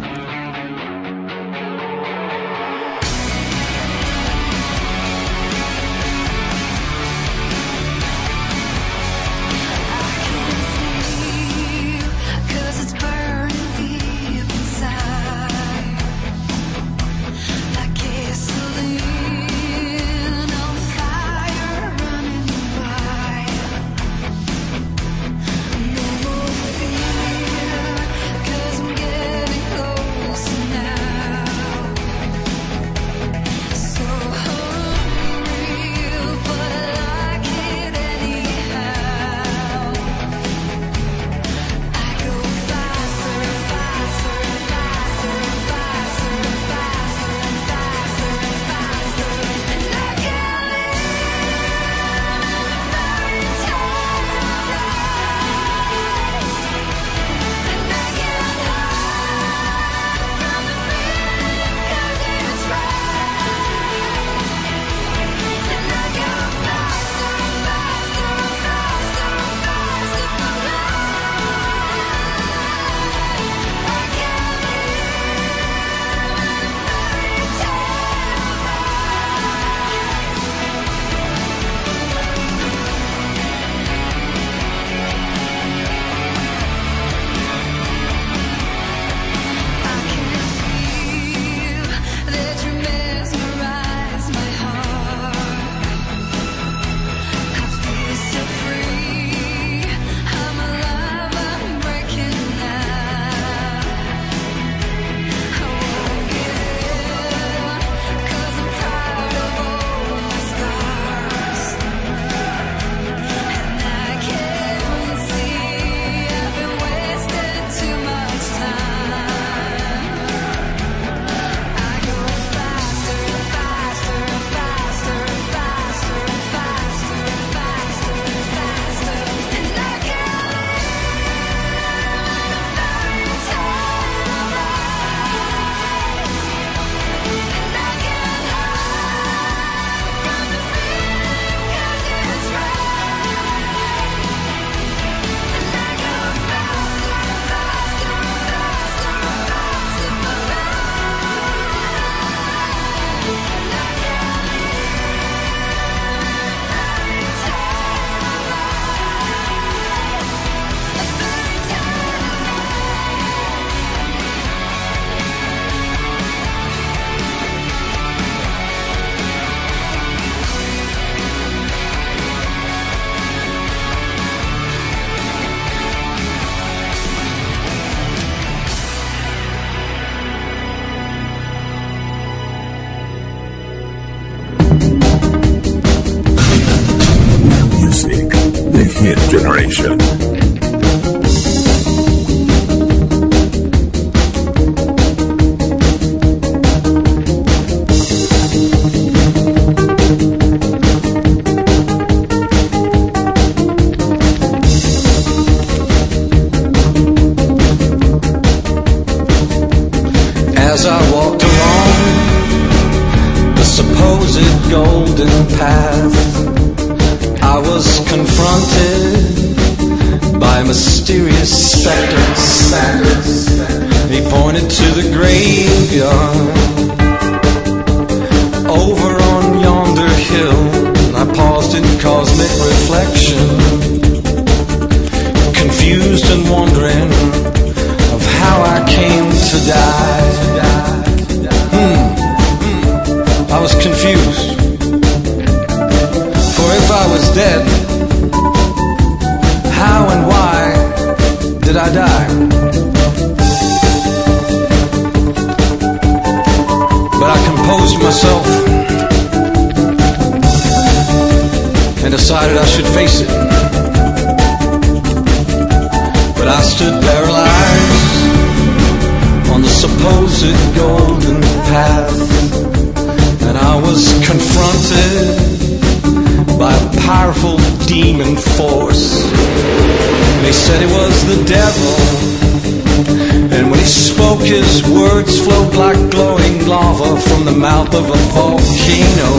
[286.18, 289.32] glowing lava from the mouth of a volcano.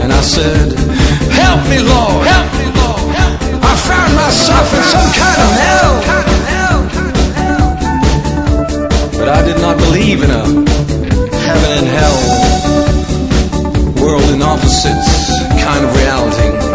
[0.00, 0.78] And I said,
[1.42, 2.24] Help me, Lord!
[2.34, 3.10] Help me, Lord!
[3.18, 3.70] Help me, Lord.
[3.70, 5.94] I found myself in some kind of hell.
[9.18, 10.44] But I did not believe in a
[11.46, 12.18] heaven and hell,
[14.02, 15.10] world and opposites
[15.66, 16.69] kind of reality.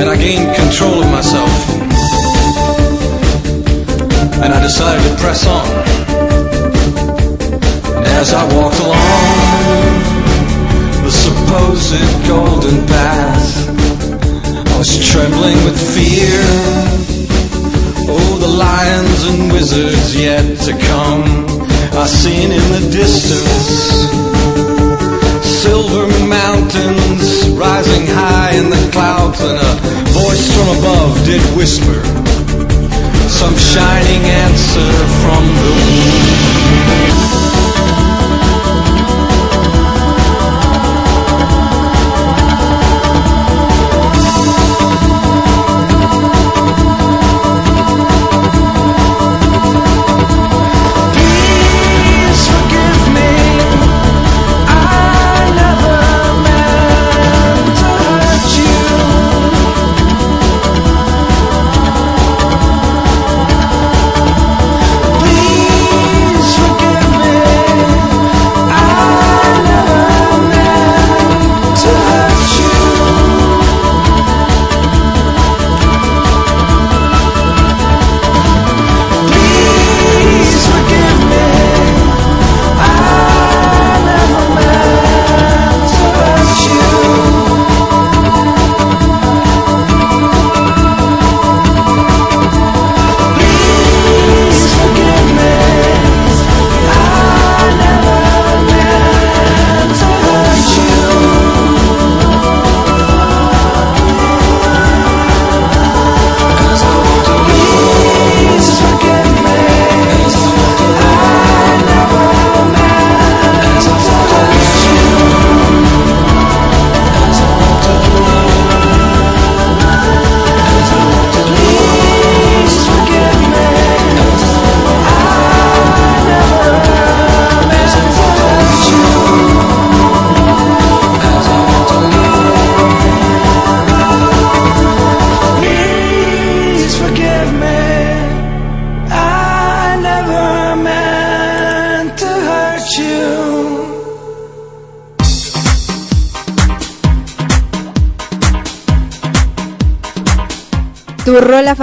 [0.00, 1.52] And I gained control of myself.
[4.42, 5.66] And I decided to press on.
[7.96, 9.74] And as I walked along
[11.04, 13.68] the supposed golden path,
[14.72, 16.42] I was trembling with fear.
[18.08, 21.24] Oh, the lions and wizards yet to come.
[21.96, 24.14] I seen in the distance
[25.64, 29.72] silver mountains rising high in the clouds, and a
[30.12, 32.04] voice from above did whisper
[33.30, 34.90] some shining answer
[35.22, 36.24] from the moon.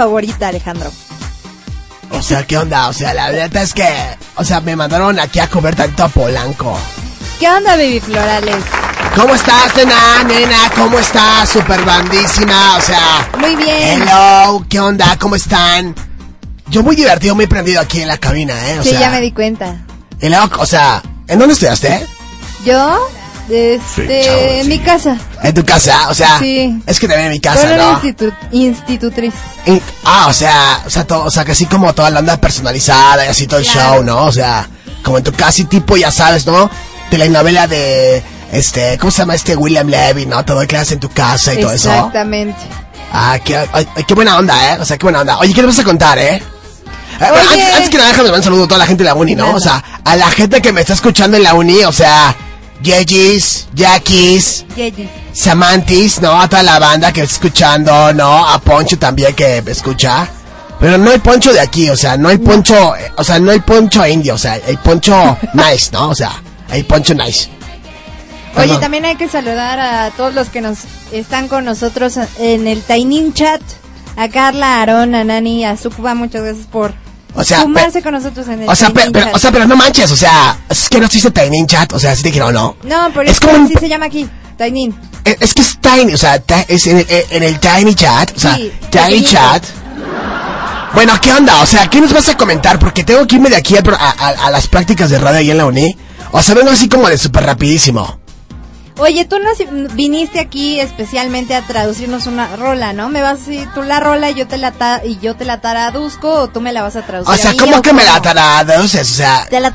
[0.02, 0.90] Favorita, Alejandro.
[2.10, 2.88] O sea, ¿qué onda?
[2.88, 3.88] O sea, la neta es que,
[4.36, 6.76] o sea, me mandaron aquí a comer tanto a Polanco.
[7.38, 8.64] ¿Qué onda, Baby Florales?
[9.14, 10.70] ¿Cómo estás, nena, nena?
[10.74, 11.48] ¿Cómo estás?
[11.48, 13.30] Super bandísima, o sea.
[13.38, 14.02] Muy bien.
[14.02, 15.16] Hello, ¿qué onda?
[15.18, 15.94] ¿Cómo están?
[16.68, 18.80] Yo muy divertido, muy prendido aquí en la cabina, ¿eh?
[18.80, 19.82] O sí, sea, ya me di cuenta.
[20.20, 22.06] luego, o sea, ¿en dónde estudiaste?
[22.64, 22.98] ¿Yo?
[23.50, 25.16] Este, en mi casa.
[25.42, 26.80] En tu casa, o sea, Sí.
[26.86, 28.00] es que también en mi casa, ¿no?
[28.00, 29.34] institu- institutriz.
[30.04, 33.24] Ah, o sea, o sea, todo, o sea, que así como toda la onda personalizada
[33.26, 34.24] y así todo el show, ¿no?
[34.24, 34.68] O sea,
[35.02, 36.70] como en tu casa y tipo, ya sabes, ¿no?
[37.10, 40.44] Telenovela de, este, ¿cómo se llama este William Levy, ¿no?
[40.44, 41.90] Todo que haces en tu casa y todo eso.
[41.90, 42.58] Exactamente.
[43.12, 44.78] Ah, qué, ay, qué buena onda, ¿eh?
[44.80, 45.38] O sea, qué buena onda.
[45.38, 46.36] Oye, ¿qué te vas a contar, eh?
[46.36, 46.42] Eh,
[47.28, 49.14] bueno, antes, antes que nada, déjame mandar un saludo a toda la gente de la
[49.14, 49.54] uni, ¿no?
[49.54, 52.34] O sea, a la gente que me está escuchando en la uni, o sea,
[52.82, 55.08] Yegis, Jackies, Yeyi.
[55.32, 56.40] Samantis, ¿no?
[56.40, 58.48] A toda la banda que está escuchando, ¿no?
[58.48, 60.28] A Poncho también que escucha.
[60.80, 63.52] Pero no el Poncho de aquí, o sea, no el Poncho, eh, o sea, no
[63.52, 66.08] el Poncho indio, o sea, el Poncho nice, ¿no?
[66.08, 66.32] O sea,
[66.72, 67.48] el Poncho nice.
[68.54, 68.80] Oye, Perdón.
[68.80, 70.78] también hay que saludar a todos los que nos
[71.12, 73.62] están con nosotros en el Tainin Chat.
[74.16, 76.92] A Carla, a Aarón, a Nani, a Sukuba, muchas gracias por
[77.34, 79.74] O sea, sumarse con nosotros en el O sea, Tainin pero, o sea, pero no
[79.76, 82.76] manches, o sea, es que no existe Tiny Chat, o sea, sí te dijeron, no.
[82.84, 84.28] no, pero es como así se llama aquí,
[84.58, 84.94] Tainin.
[85.24, 88.40] Es, es que es Tiny, o sea, es en el, en el Tiny Chat, o
[88.40, 89.24] sea, Sí, Tiny.
[89.24, 89.64] Chat.
[90.94, 91.62] Bueno, ¿qué onda?
[91.62, 92.78] O sea, ¿qué nos vas a comentar?
[92.78, 95.64] Porque tengo que irme de aquí a- a las prácticas de radio ahí en la
[95.66, 95.96] uni.
[96.32, 98.18] O sea, vengo así como de súper rapidísimo.
[98.98, 99.56] Oye, tú nos
[99.94, 103.08] viniste aquí especialmente a traducirnos una rola, ¿no?
[103.08, 105.44] Me vas a decir tú la rola y yo te la ta- y yo te
[105.46, 107.34] la taraduzco o tú me la vas a traducir.
[107.34, 109.10] O sea, a mí, ¿cómo que me la traduces?
[109.10, 109.68] O sea, Te la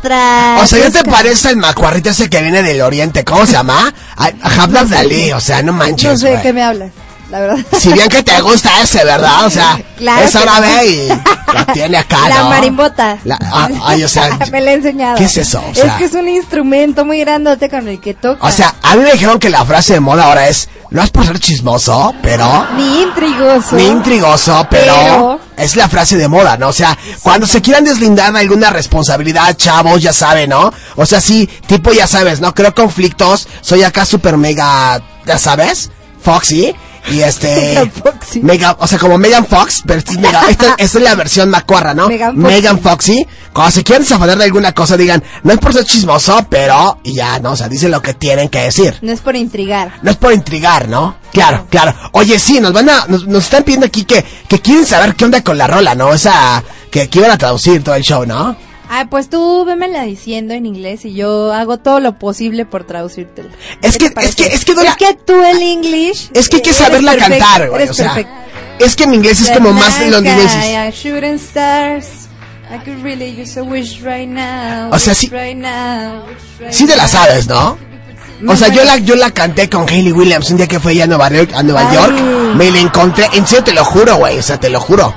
[0.63, 3.23] o sea, ¿ya te parece el macuarrito ese que viene del oriente?
[3.25, 3.91] ¿Cómo se llama?
[4.15, 6.91] A- Habla Dalí, o sea, no manches, No sé de qué me hablas,
[7.29, 7.57] la verdad.
[7.77, 9.45] Si bien que te gusta ese, ¿verdad?
[9.45, 11.07] O sea, Claro es que árabe y
[11.53, 12.49] La tiene acá, La ¿no?
[12.49, 13.17] marimbota.
[13.23, 15.17] La- ah, ay, o sea, me la he enseñado.
[15.17, 15.59] ¿qué es eso?
[15.61, 18.45] O es que es un instrumento muy grandote con el que toca.
[18.45, 21.09] O sea, a mí me dijeron que la frase de moda ahora es, no es
[21.09, 22.67] por ser chismoso, pero...
[22.75, 23.75] ni intrigoso.
[23.75, 26.67] Ni intrigoso, pero, Pero- es la frase de moda, ¿no?
[26.69, 30.71] O sea, cuando se quieran deslindar de alguna responsabilidad, chavos, ya saben, ¿no?
[30.95, 32.53] O sea, sí, tipo, ya sabes, ¿no?
[32.53, 35.89] Creo conflictos, soy acá super mega, ya sabes,
[36.21, 36.75] Foxy,
[37.09, 37.91] y este...
[38.41, 42.07] Mega, o sea, como Megan Fox, pero mega, esta, esta es la versión macuarra, ¿no?
[42.07, 42.47] Megan Foxy.
[42.47, 43.27] Megan Foxy.
[43.53, 47.13] Cuando se quieran desafanar de alguna cosa, digan, no es por ser chismoso, pero, y
[47.13, 47.51] ya, ¿no?
[47.51, 48.97] O sea, dicen lo que tienen que decir.
[49.01, 49.93] No es por intrigar.
[50.01, 51.15] No es por intrigar, ¿no?
[51.31, 51.93] Claro, claro.
[52.11, 55.25] Oye, sí, nos van a, nos, nos están pidiendo aquí que, que quieren saber qué
[55.25, 56.13] onda con la rola, ¿no?
[56.13, 58.66] Esa, que, que iban a traducir todo el show, ¿no?
[58.89, 63.49] Ah, pues tú vémela diciendo en inglés y yo hago todo lo posible por traducírtela.
[63.81, 66.29] Es ¿Qué que, es que, es que, Dora, Es que tú el English.
[66.33, 68.33] es que hay que saberla perfecto, cantar, güey, o sea, perfecto.
[68.79, 72.27] es que en inglés es como más shooting stars.
[72.69, 74.89] I could really use a wish right now.
[74.91, 77.77] O sea, sí- Right now, wish right Sí te la sabes, ¿no?
[78.47, 81.05] O sea, yo la, yo la canté con Hayley Williams un día que fue ella
[81.05, 81.95] a Nueva York, a Nueva Ay.
[81.95, 82.13] York.
[82.55, 85.13] Me la encontré, en serio te lo juro, güey, o sea, te lo juro.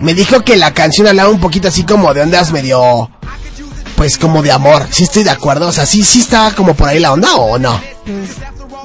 [0.00, 3.10] Me dijo que la canción hablaba un poquito así como de ondas medio,
[3.96, 4.86] pues como de amor.
[4.90, 7.58] Sí estoy de acuerdo, o sea, sí, sí estaba como por ahí la onda o
[7.58, 7.80] no.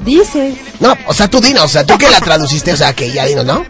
[0.04, 0.56] Dices.
[0.80, 3.26] No, o sea, tú dinos, o sea, tú que la traduciste, o sea, que ya
[3.26, 3.66] dinos, ¿no?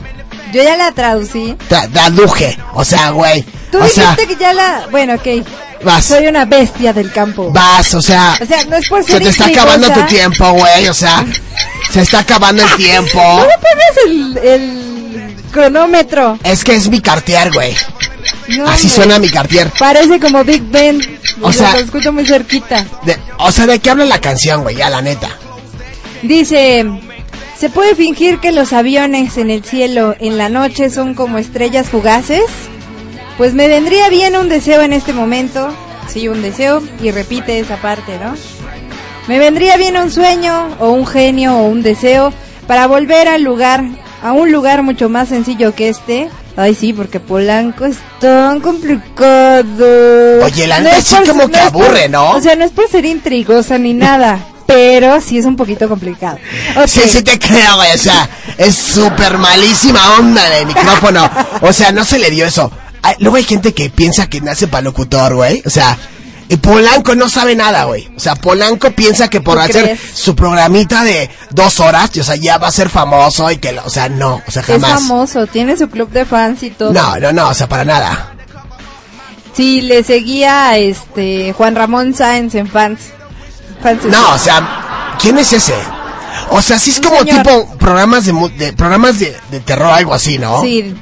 [0.52, 1.56] Yo ya la traducí.
[1.70, 3.44] Tra- traduje, o sea, güey.
[3.72, 4.88] Tú O sea, dijiste que ya la.
[4.92, 5.28] Bueno, ok.
[5.84, 6.06] Vas.
[6.06, 7.52] Soy una bestia del campo.
[7.52, 10.52] vas, o sea, O sea, no es por se ser te está acabando tu tiempo,
[10.54, 11.26] güey, o sea,
[11.92, 13.20] se está acabando el tiempo.
[13.20, 15.13] ¿Cómo pones el, el
[15.54, 16.38] cronómetro?
[16.44, 17.74] Es que es mi cartier, güey.
[18.50, 19.72] No, Así suena mi cartier.
[19.80, 21.00] Parece como Big Ben.
[21.42, 22.86] O sea- lo escucho muy cerquita.
[23.06, 24.76] De- o sea, ¿de qué habla la canción, güey?
[24.76, 25.30] Ya, la neta.
[26.22, 26.86] Dice,
[27.58, 31.90] ¿se puede fingir que los aviones en el cielo en la noche son como estrellas
[31.90, 32.44] fugaces?
[33.38, 35.74] Pues me vendría bien un deseo en este momento.
[36.08, 36.82] Sí, un deseo.
[37.02, 38.36] Y repite esa parte, ¿no?
[39.28, 42.34] Me vendría bien un sueño o un genio o un deseo
[42.68, 43.84] para volver al lugar,
[44.24, 46.30] a un lugar mucho más sencillo que este.
[46.56, 50.44] Ay, sí, porque Polanco es tan complicado.
[50.44, 52.32] Oye, la No neta sí como que por- aburre, ¿no?
[52.32, 56.38] O sea, no es por ser intrigosa ni nada, pero sí es un poquito complicado.
[56.78, 56.88] Ok.
[56.88, 57.92] Sí, sí te creo, güey.
[57.94, 61.30] O sea, es súper malísima onda de micrófono.
[61.62, 62.72] O sea, no se le dio eso.
[63.02, 65.62] Ay, luego hay gente que piensa que nace para locutor, güey.
[65.66, 65.98] O sea,
[66.50, 68.10] y Polanco no sabe nada, güey.
[68.16, 70.00] O sea, Polanco piensa que por ¿Tú hacer crees?
[70.14, 73.90] su programita de dos horas, o sea, ya va a ser famoso y que, o
[73.90, 74.92] sea, no, o sea, Es jamás.
[75.02, 76.92] famoso, tiene su club de fans y todo.
[76.94, 78.34] No, no, no, o sea, para nada.
[79.56, 83.00] Sí, le seguía este Juan Ramón Sáenz en fans.
[83.82, 85.76] Fans No, o sea, ¿quién es ese?
[86.50, 87.44] O sea, sí es Un como señor.
[87.44, 90.62] tipo programas de, de programas de, de terror, algo así, ¿no?
[90.62, 90.96] Sí,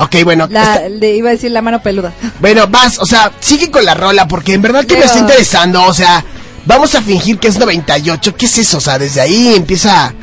[0.00, 2.12] Ok, bueno, la, le iba a decir la mano peluda.
[2.40, 5.84] bueno, vas, o sea, sigue con la rola porque en verdad que me está interesando,
[5.84, 6.24] o sea,
[6.64, 8.78] vamos a fingir que es 98, ¿qué es eso?
[8.78, 10.14] O sea, desde ahí empieza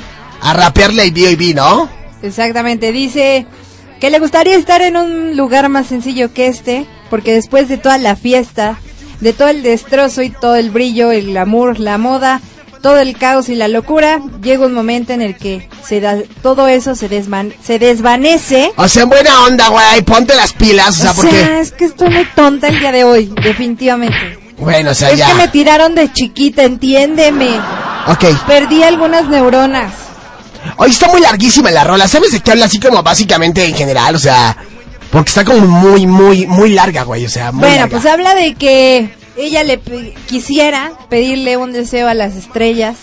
[0.41, 1.89] a rapearle el B.O.B., ¿no?
[2.23, 3.45] Exactamente, dice
[3.99, 7.99] que le gustaría estar en un lugar más sencillo que este, porque después de toda
[7.99, 8.79] la fiesta,
[9.21, 12.41] de todo el destrozo y todo el brillo, el glamour, la moda,
[12.81, 16.67] todo el caos y la locura, llega un momento en el que se da, todo
[16.67, 18.71] eso se, desvan- se desvanece.
[18.77, 21.31] O sea, en buena onda, güey, ponte las pilas, o sea, o porque...
[21.31, 24.39] sea, es que estoy muy tonta el día de hoy, definitivamente.
[24.57, 25.27] Bueno, o sea, es ya.
[25.27, 27.59] que me tiraron de chiquita, entiéndeme.
[28.07, 28.25] Ok.
[28.47, 29.93] Perdí algunas neuronas.
[30.77, 34.15] Hoy está muy larguísima la rola, ¿sabes de qué habla así como básicamente en general?
[34.15, 34.57] O sea,
[35.11, 37.91] porque está como muy, muy, muy larga, güey, o sea, muy Bueno, larga.
[37.99, 39.79] pues habla de que ella le
[40.27, 42.95] quisiera pedirle un deseo a las estrellas,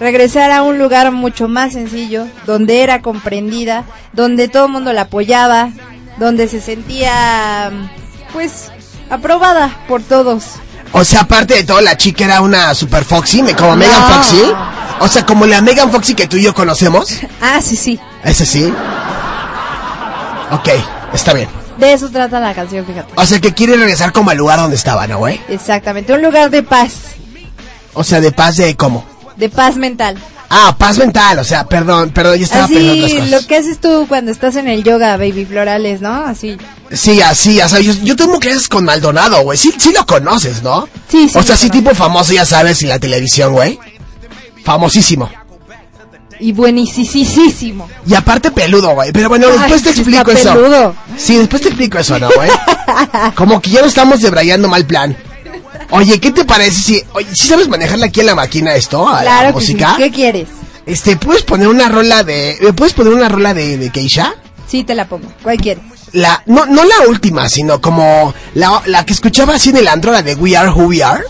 [0.00, 5.02] regresar a un lugar mucho más sencillo, donde era comprendida, donde todo el mundo la
[5.02, 5.70] apoyaba,
[6.18, 7.70] donde se sentía,
[8.32, 8.70] pues,
[9.10, 10.44] aprobada por todos.
[10.92, 14.02] O sea, aparte de todo, la chica era una super Foxy, me- como Megan.
[14.12, 14.42] Foxy.
[15.00, 17.08] O sea, como la Megan Foxy que tú y yo conocemos.
[17.40, 17.98] Ah, sí, sí.
[18.24, 18.72] Ese sí.
[20.50, 20.68] Ok,
[21.14, 21.48] está bien.
[21.78, 23.12] De eso trata la canción, fíjate.
[23.16, 25.40] O sea, que quiere regresar como al lugar donde estaba, ¿no, güey?
[25.48, 26.92] Exactamente, un lugar de paz,
[27.94, 29.04] O sea, de paz de cómo.
[29.36, 30.16] de paz mental.
[30.54, 33.80] Ah, paz mental, o sea, perdón, perdón, yo estaba pensando Así, otras lo que haces
[33.80, 36.12] tú cuando estás en el yoga, baby florales, ¿no?
[36.26, 36.58] Así.
[36.90, 39.56] Sí, así, o sea, yo, yo tengo clases con Maldonado, güey.
[39.56, 40.86] Sí, sí lo conoces, ¿no?
[41.08, 41.38] Sí, sí.
[41.38, 43.78] O sea, sí tipo famoso, ya sabes, en la televisión, güey.
[44.62, 45.30] Famosísimo.
[46.42, 47.88] Y buenísimo.
[48.04, 49.12] Y aparte peludo, güey.
[49.12, 50.52] Pero bueno, después te explico eso.
[50.52, 50.94] Peludo.
[51.16, 52.50] Sí, después te explico eso, ¿no, güey?
[53.36, 55.16] Como que ya lo estamos debrayando mal plan.
[55.90, 57.04] Oye, ¿qué te parece si...
[57.12, 59.04] Oye, ¿sí sabes manejarla aquí en la máquina esto?
[59.04, 59.94] Claro la música?
[59.96, 60.48] ¿Qué quieres?
[60.84, 62.50] Este, ¿puedes poner una rola de...
[62.52, 64.34] Eh, puedes poner una rola de, de Keisha?
[64.66, 65.28] Sí, te la pongo.
[65.44, 65.84] ¿Cuál quieres?
[66.10, 70.10] La, no, no la última, sino como la, la que escuchaba así en el andro,
[70.10, 71.22] la de We Are Who We Are.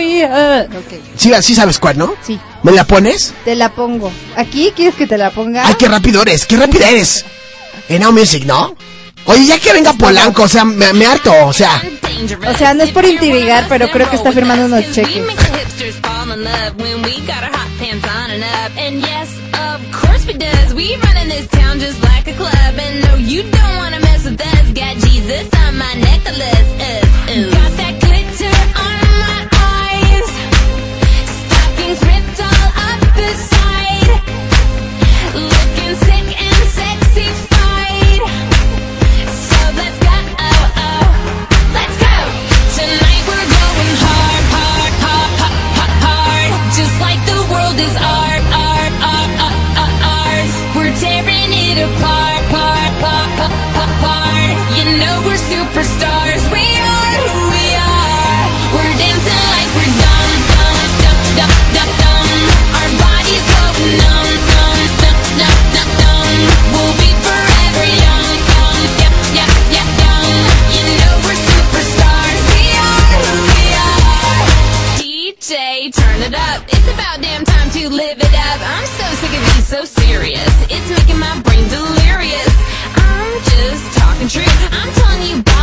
[0.00, 0.68] Eh.
[0.84, 1.02] Okay.
[1.16, 2.14] Sí, sí sabes cuál, ¿no?
[2.26, 2.38] Sí.
[2.62, 3.34] ¿Me la pones?
[3.44, 4.10] Te la pongo.
[4.36, 5.66] ¿Aquí quieres que te la ponga?
[5.66, 7.24] Ay, qué rápido eres, qué rápida eres.
[7.88, 8.74] En Now Music, ¿no?
[9.26, 11.82] Oye, ya que venga Polanco, o sea, me, me, harto, o sea.
[12.48, 15.22] O sea, no es por intrigar, pero creo que está firmando unos cheques.
[75.90, 76.62] turn it up.
[76.68, 78.60] It's about damn time to live it up.
[78.60, 80.52] I'm so sick of being so serious.
[80.70, 82.52] It's making my brain delirious.
[82.94, 84.81] I'm just talking truth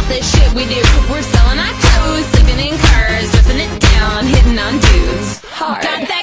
[0.09, 0.81] that shit we do.
[1.05, 5.39] We're selling our toes, sleeping in cars, dressing it down, hitting on dudes.
[5.53, 5.83] Hard.
[5.83, 6.18] Got that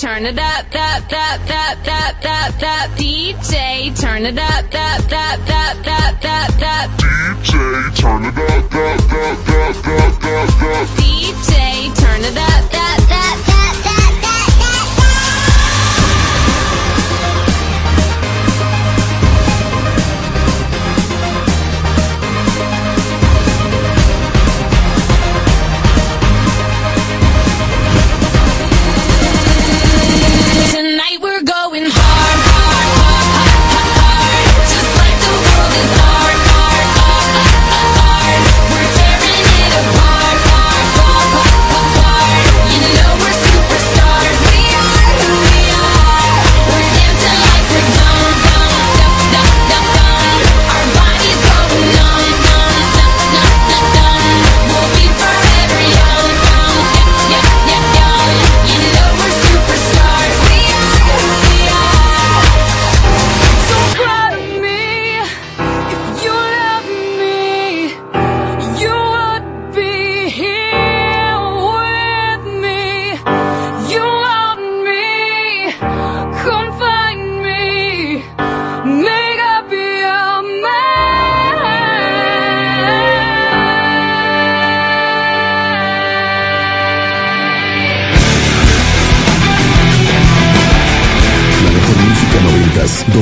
[0.00, 5.36] turn it up, that, that, that, that, that, that, DJ, turn it up, that, that,
[5.46, 11.94] that, that, that, that, DJ, turn it up, that, that, that, that, that, that, DJ,
[12.00, 13.49] turn it up, that, that, that.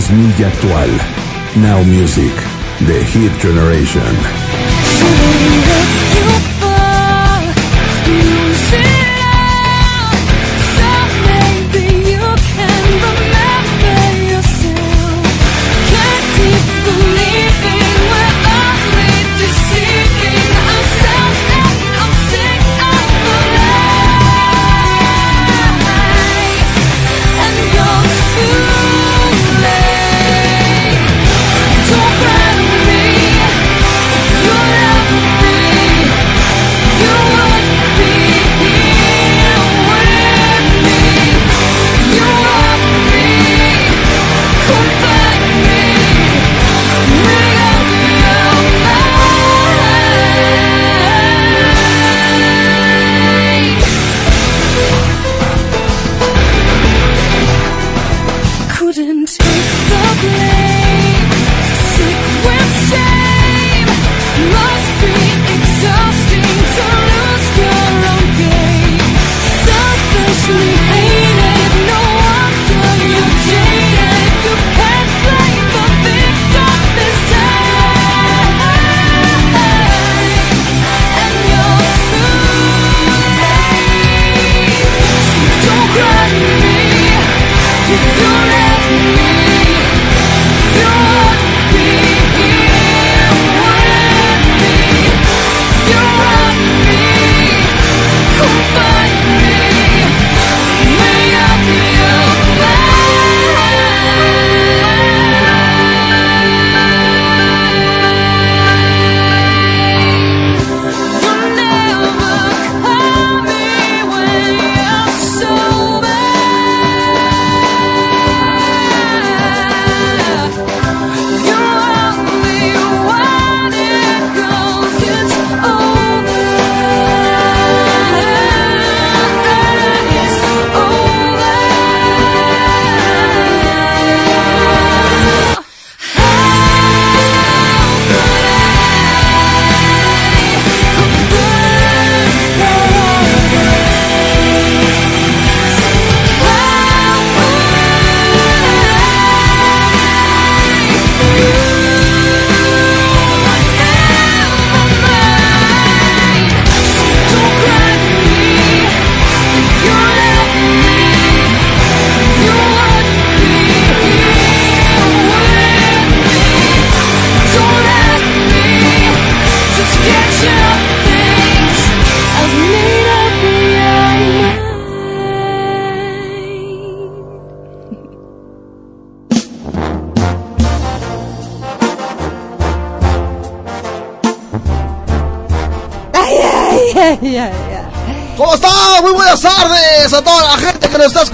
[0.00, 1.60] 2000 actual.
[1.60, 2.32] Now Music,
[2.86, 4.14] The Hit Generation.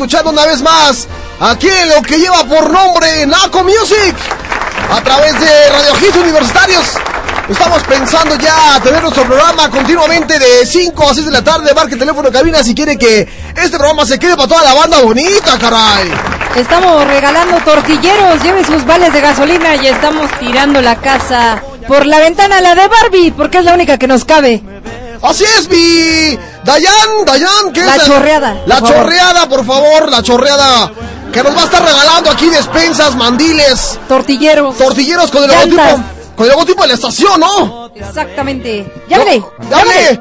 [0.05, 1.09] Escuchando una vez más.
[1.41, 4.15] Aquí en lo que lleva por nombre Naco Music.
[4.93, 6.85] A través de Radio Hits Universitarios.
[7.49, 11.73] Estamos pensando ya tener nuestro programa continuamente de 5 a 6 de la tarde.
[11.73, 13.27] Marque el teléfono de cabina si quiere que
[13.57, 16.13] este programa se quede para toda la banda bonita, caray.
[16.55, 22.19] Estamos regalando tortilleros, lleve sus vales de gasolina y estamos tirando la casa por la
[22.19, 24.63] ventana, la de Barbie, porque es la única que nos cabe.
[25.23, 28.05] Así es, mi Dayan, Dayan, ¿qué La es?
[28.05, 29.03] chorreada, La por favor.
[29.05, 30.91] chorreada, por favor, la chorreada.
[31.32, 34.77] Que nos va a estar regalando aquí despensas, mandiles, Tortilleros.
[34.78, 35.70] tortilleros con el Llantas.
[35.77, 37.91] logotipo, con el logotipo de la estación, ¿no?
[37.95, 38.93] Exactamente.
[39.09, 39.45] Llámale.
[39.69, 40.20] ¡Dale!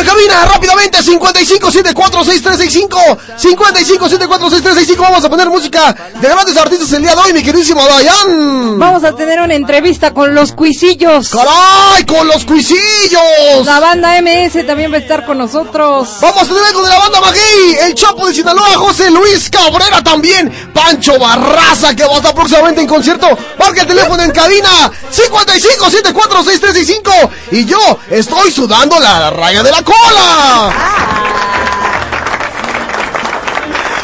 [0.00, 7.20] En cabina, rápidamente, 55746365 55746365 Vamos a poner música de grandes artistas el día de
[7.20, 8.78] hoy, mi queridísimo Dayan.
[8.78, 11.28] Vamos a tener una entrevista con los cuisillos.
[11.28, 13.66] ¡Caray, con los cuisillos!
[13.66, 16.08] La banda MS también va a estar con nosotros.
[16.22, 20.02] Vamos a tener con de la banda Maguey, el Chapo de Sinaloa, José Luis Cabrera
[20.02, 23.28] también, Pancho Barraza que va a estar próximamente en concierto.
[23.58, 30.72] Marca el teléfono en cabina 55746365 y yo estoy sudando la raya de la cola.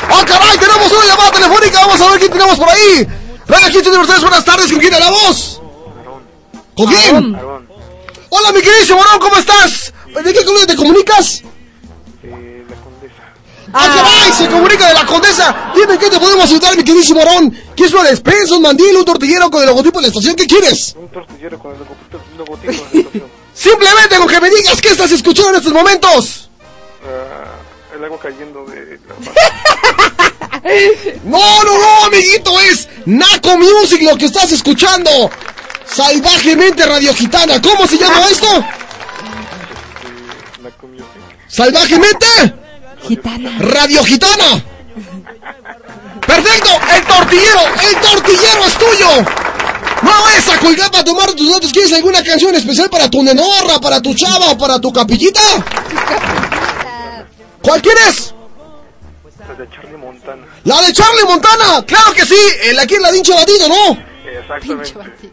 [0.09, 0.59] ¡Ah, caray!
[0.59, 1.81] Tenemos una llamada telefónica.
[1.87, 3.07] Vamos a ver quién tenemos por ahí.
[3.47, 4.71] Radio Hits Universitarios, buenas tardes.
[4.71, 5.61] ¿Con quién hablamos?
[6.77, 7.39] ¿Con quién?
[8.29, 9.93] Hola, mi querido Morón, ¿cómo estás?
[10.25, 11.43] ¿De qué colonia te comunicas?
[13.73, 14.33] ¡Ah, caray!
[14.33, 15.73] Se comunica de la condesa.
[15.75, 17.51] Dime en qué te podemos ayudar, mi queridísimo Morón.
[17.75, 20.35] ¿Quieres una despensa, un mandil, un tortillero con el logotipo de la estación?
[20.35, 20.95] ¿Qué quieres?
[20.99, 23.36] Un tortillero con el logotipo, logotipo de la estación.
[23.67, 26.49] Simplemente con que me digas qué estás escuchando en estos momentos.
[27.03, 29.15] Ah, el agua cayendo de la
[31.25, 35.11] No, no, no, amiguito, es Naco Music lo que estás escuchando.
[35.85, 37.61] Salvajemente Radio Gitana.
[37.61, 38.65] ¿Cómo se llama esto?
[41.49, 42.27] Salvajemente
[43.09, 43.59] Gitana.
[43.59, 44.65] Radio Gitana.
[46.25, 49.56] Perfecto, el tortillero, el tortillero es tuyo.
[50.37, 51.73] No vayas a colgar para tomar tus datos.
[51.73, 55.41] ¿Quieres alguna canción especial para tu nenorra, para tu chava o para tu capillita?
[57.63, 58.35] ¿Cuál quieres?
[59.49, 60.47] La de Charlie Montana.
[60.65, 62.35] La de Charlie Montana, claro que sí,
[62.65, 63.99] el aquí en la dincha batido, ¿no?
[64.27, 64.93] Exactamente.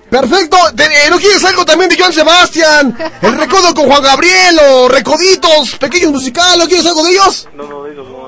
[0.10, 2.96] Perfecto, eh, ¿no quieres algo también de Joan Sebastián?
[3.22, 7.48] El recodo con Juan Gabriel o Recoditos, pequeños musicales, ¿no quieres algo de ellos?
[7.56, 8.23] No, no, de ellos, no.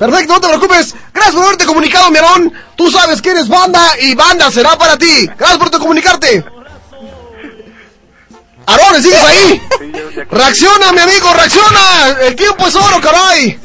[0.00, 0.94] Perfecto, no te preocupes.
[1.12, 2.50] Gracias por haberte comunicado, mi Aarón.
[2.74, 5.28] Tú sabes que eres banda y banda será para ti.
[5.36, 6.42] Gracias por te comunicarte.
[8.64, 9.62] Aarón, ¿sigues ahí?
[10.30, 12.16] Reacciona, mi amigo, reacciona.
[12.22, 13.60] El tiempo es oro, caray.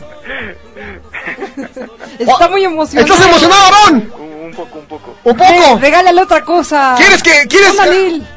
[2.20, 3.14] Está muy emocionado.
[3.14, 4.12] ¿Estás emocionado, Aarón?
[4.44, 5.16] Un poco, un poco.
[5.24, 5.54] ¿Un poco?
[5.54, 6.96] Eh, regálale otra cosa.
[6.98, 7.72] ¿Quieres que, quieres.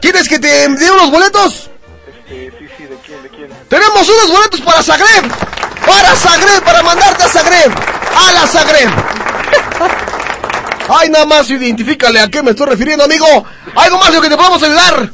[0.00, 1.68] ¿quieres que te dé unos boletos?
[2.28, 3.48] Este, sí, sí, ¿de quién, de quién?
[3.68, 5.32] Tenemos unos boletos para Zagreb.
[5.88, 7.72] Para Zagreb, para mandarte a Zagreb.
[7.72, 8.90] A la Zagreb.
[10.90, 13.44] Ay, nada más identifícale a qué me estoy refiriendo, amigo.
[13.76, 15.10] Algo más de lo que te podamos ayudar.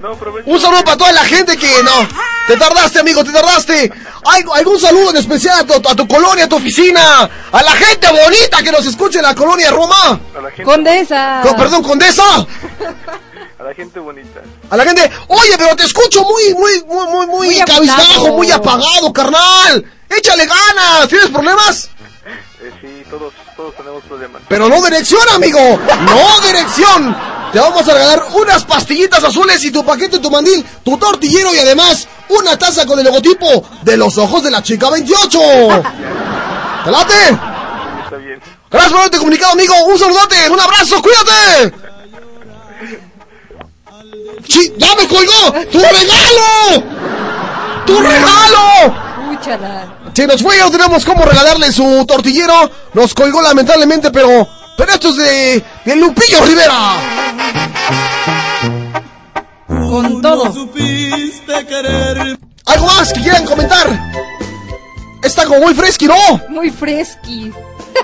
[0.00, 0.12] No.
[0.46, 2.08] Un saludo para toda la gente que no.
[2.46, 3.92] Te tardaste, amigo, te tardaste.
[4.24, 7.28] ¿Algo- ¿Algún saludo en especial a tu, a tu colonia, a tu oficina?
[7.52, 10.18] A la gente bonita que nos escucha en la colonia Roma.
[10.36, 11.40] A la gente, Condesa.
[11.42, 12.24] Co- perdón, Condesa.
[13.58, 14.40] a la gente bonita.
[14.70, 18.50] A la gente, oye, pero te escucho muy, muy, muy, muy, muy, Muy cabizbajo, muy
[18.50, 19.84] apagado, carnal.
[20.10, 21.08] Échale ganas.
[21.08, 21.90] ¿Tienes problemas?
[22.62, 24.42] Eh, sí, todos, todos tenemos problemas.
[24.48, 25.58] Pero no dirección, amigo.
[25.58, 27.16] No dirección.
[27.52, 31.58] Te vamos a regalar unas pastillitas azules y tu paquete, tu mandil, tu tortillero y
[31.58, 35.38] además una taza con el logotipo de los ojos de la chica 28.
[36.84, 37.14] ¿Te late?
[38.04, 38.40] Está bien.
[38.70, 39.74] Gracias por haberte comunicado, amigo.
[39.86, 41.74] Un saludote, un abrazo, cuídate.
[44.48, 45.52] Sí, ¡Ya me colgó!
[45.70, 46.84] ¡Tu regalo!
[47.86, 49.10] ¡Tu regalo!
[49.32, 49.99] Escúchala.
[50.20, 52.70] Se nos fue, ya no tenemos cómo regalarle su tortillero.
[52.92, 54.46] Nos colgó lamentablemente, pero.
[54.76, 55.64] Pero esto es de.
[55.86, 57.00] de Lupillo Rivera.
[59.66, 60.44] Con todo.
[62.66, 63.98] ¿Algo más que quieran comentar?
[65.22, 66.42] Está como muy fresqui, ¿no?
[66.50, 67.50] Muy fresqui.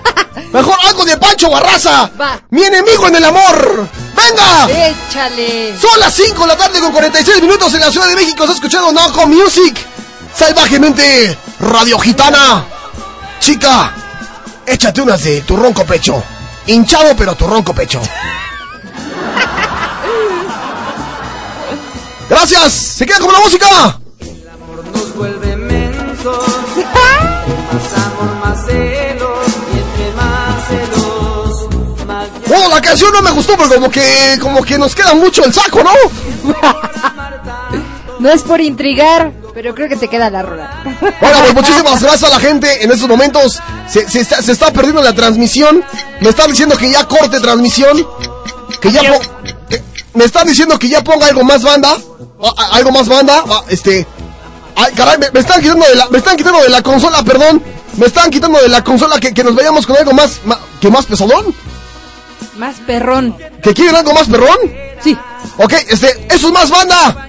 [0.54, 2.10] Mejor algo de Pancho Barraza.
[2.18, 2.40] Va.
[2.48, 3.88] Mi enemigo en el amor.
[4.16, 4.88] ¡Venga!
[4.88, 5.78] Échale.
[5.78, 8.44] Son las 5 de la tarde con 46 minutos en la Ciudad de México.
[8.44, 9.95] Está escuchando Naco Music.
[10.36, 12.62] Salvajemente Radio Gitana.
[13.40, 13.94] Chica,
[14.66, 16.22] échate unas de tu ronco pecho.
[16.66, 18.02] Hinchado, pero tu ronco pecho.
[22.28, 22.72] Gracias.
[22.72, 23.98] Se queda con la música.
[24.92, 26.44] nos vuelve mensos.
[27.72, 29.46] Más amor, más celos.
[29.72, 34.62] Y entre más celos, más Oh, la canción no me gustó, pero como que, como
[34.62, 35.92] que nos queda mucho el saco, ¿no?
[38.18, 40.82] No es por intrigar, Pero creo que te queda la rola.
[41.00, 42.84] Bueno, pues muchísimas gracias a la gente.
[42.84, 43.58] En estos momentos
[43.88, 45.82] se, se está, se está perdiendo la transmisión.
[46.20, 48.06] Me están diciendo que ya corte transmisión.
[48.82, 49.18] Que ya po-
[49.70, 51.96] que- me están diciendo que ya ponga algo más banda.
[52.38, 53.42] O, a- algo más banda.
[53.48, 54.06] Ah, Este.
[54.74, 57.62] Ay, caray, me, me están quitando de la, me están quitando de la consola, perdón.
[57.96, 60.90] Me están quitando de la consola que, que nos vayamos con algo más, ma- que
[60.90, 61.54] más pesadón.
[62.58, 63.34] Más perrón.
[63.62, 64.58] ¿Que quieren algo más perrón?
[65.02, 65.16] Sí.
[65.56, 67.25] Ok, este, eso es más banda.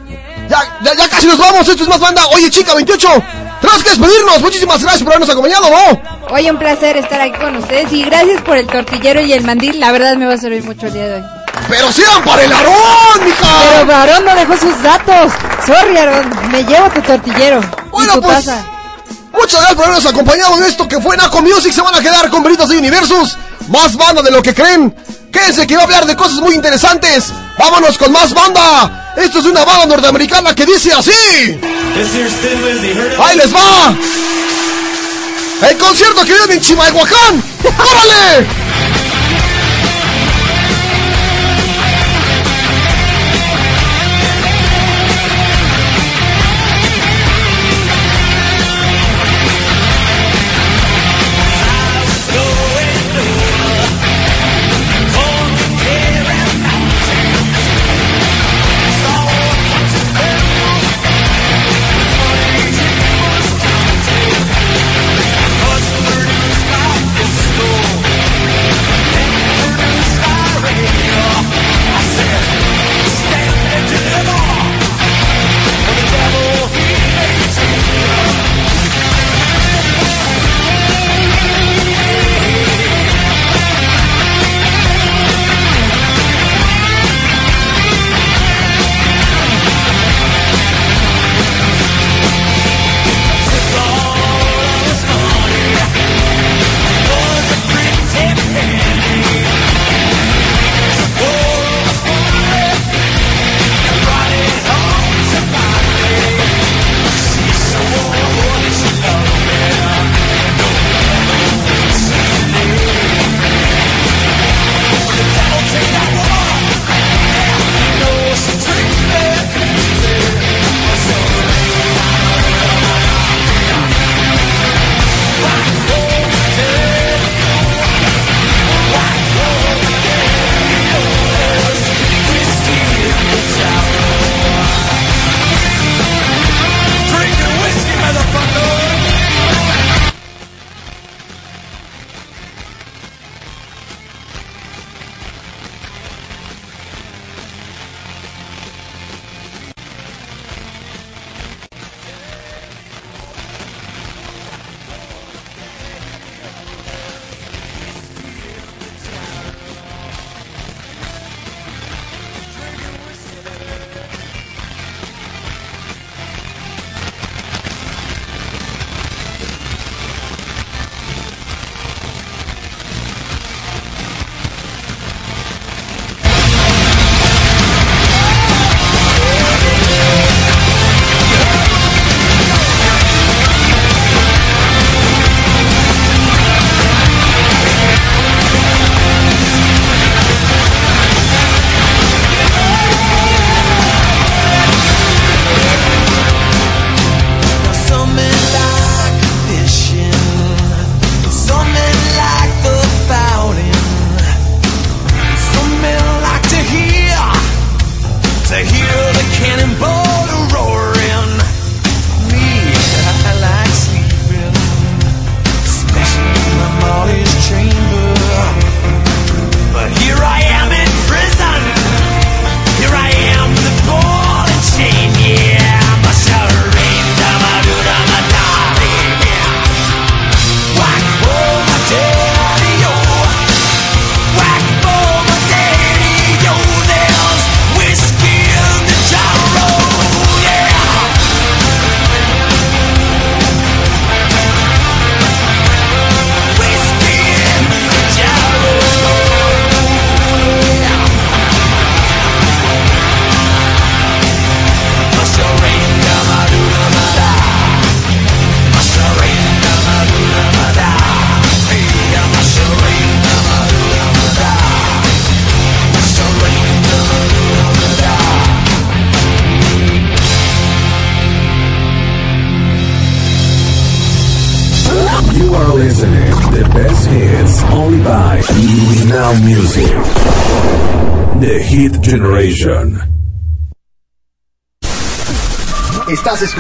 [0.49, 2.25] Ya, ya, ya casi nos vamos, esto es más banda.
[2.33, 3.07] Oye, chica, 28.
[3.61, 4.41] Tenemos que despedirnos.
[4.41, 6.35] Muchísimas gracias por habernos acompañado, ¿no?
[6.35, 9.79] Oye, un placer estar aquí con ustedes y gracias por el tortillero y el mandil.
[9.79, 11.23] La verdad me va a servir mucho el día de hoy.
[11.69, 13.47] Pero sigan para el Aarón, mija.
[13.69, 15.33] Pero Aarón no dejó sus datos.
[15.65, 16.51] Sorry, Aarón.
[16.51, 17.61] Me llevo tu tortillero.
[17.91, 18.65] Bueno, y tu pues, taza.
[19.33, 21.73] Muchas gracias por habernos acompañado en esto que fue Naco Music.
[21.73, 23.37] Se van a quedar con Veritas de Universus.
[23.69, 24.95] Más banda de lo que creen.
[25.31, 27.31] Quédense que va a hablar de cosas muy interesantes.
[27.57, 29.13] Vámonos con más banda.
[29.15, 31.11] Esto es una banda norteamericana que dice así.
[33.19, 33.95] Ahí les va.
[35.67, 37.43] El concierto que viene en Chimalhuacán.
[37.63, 38.66] ¡Órale!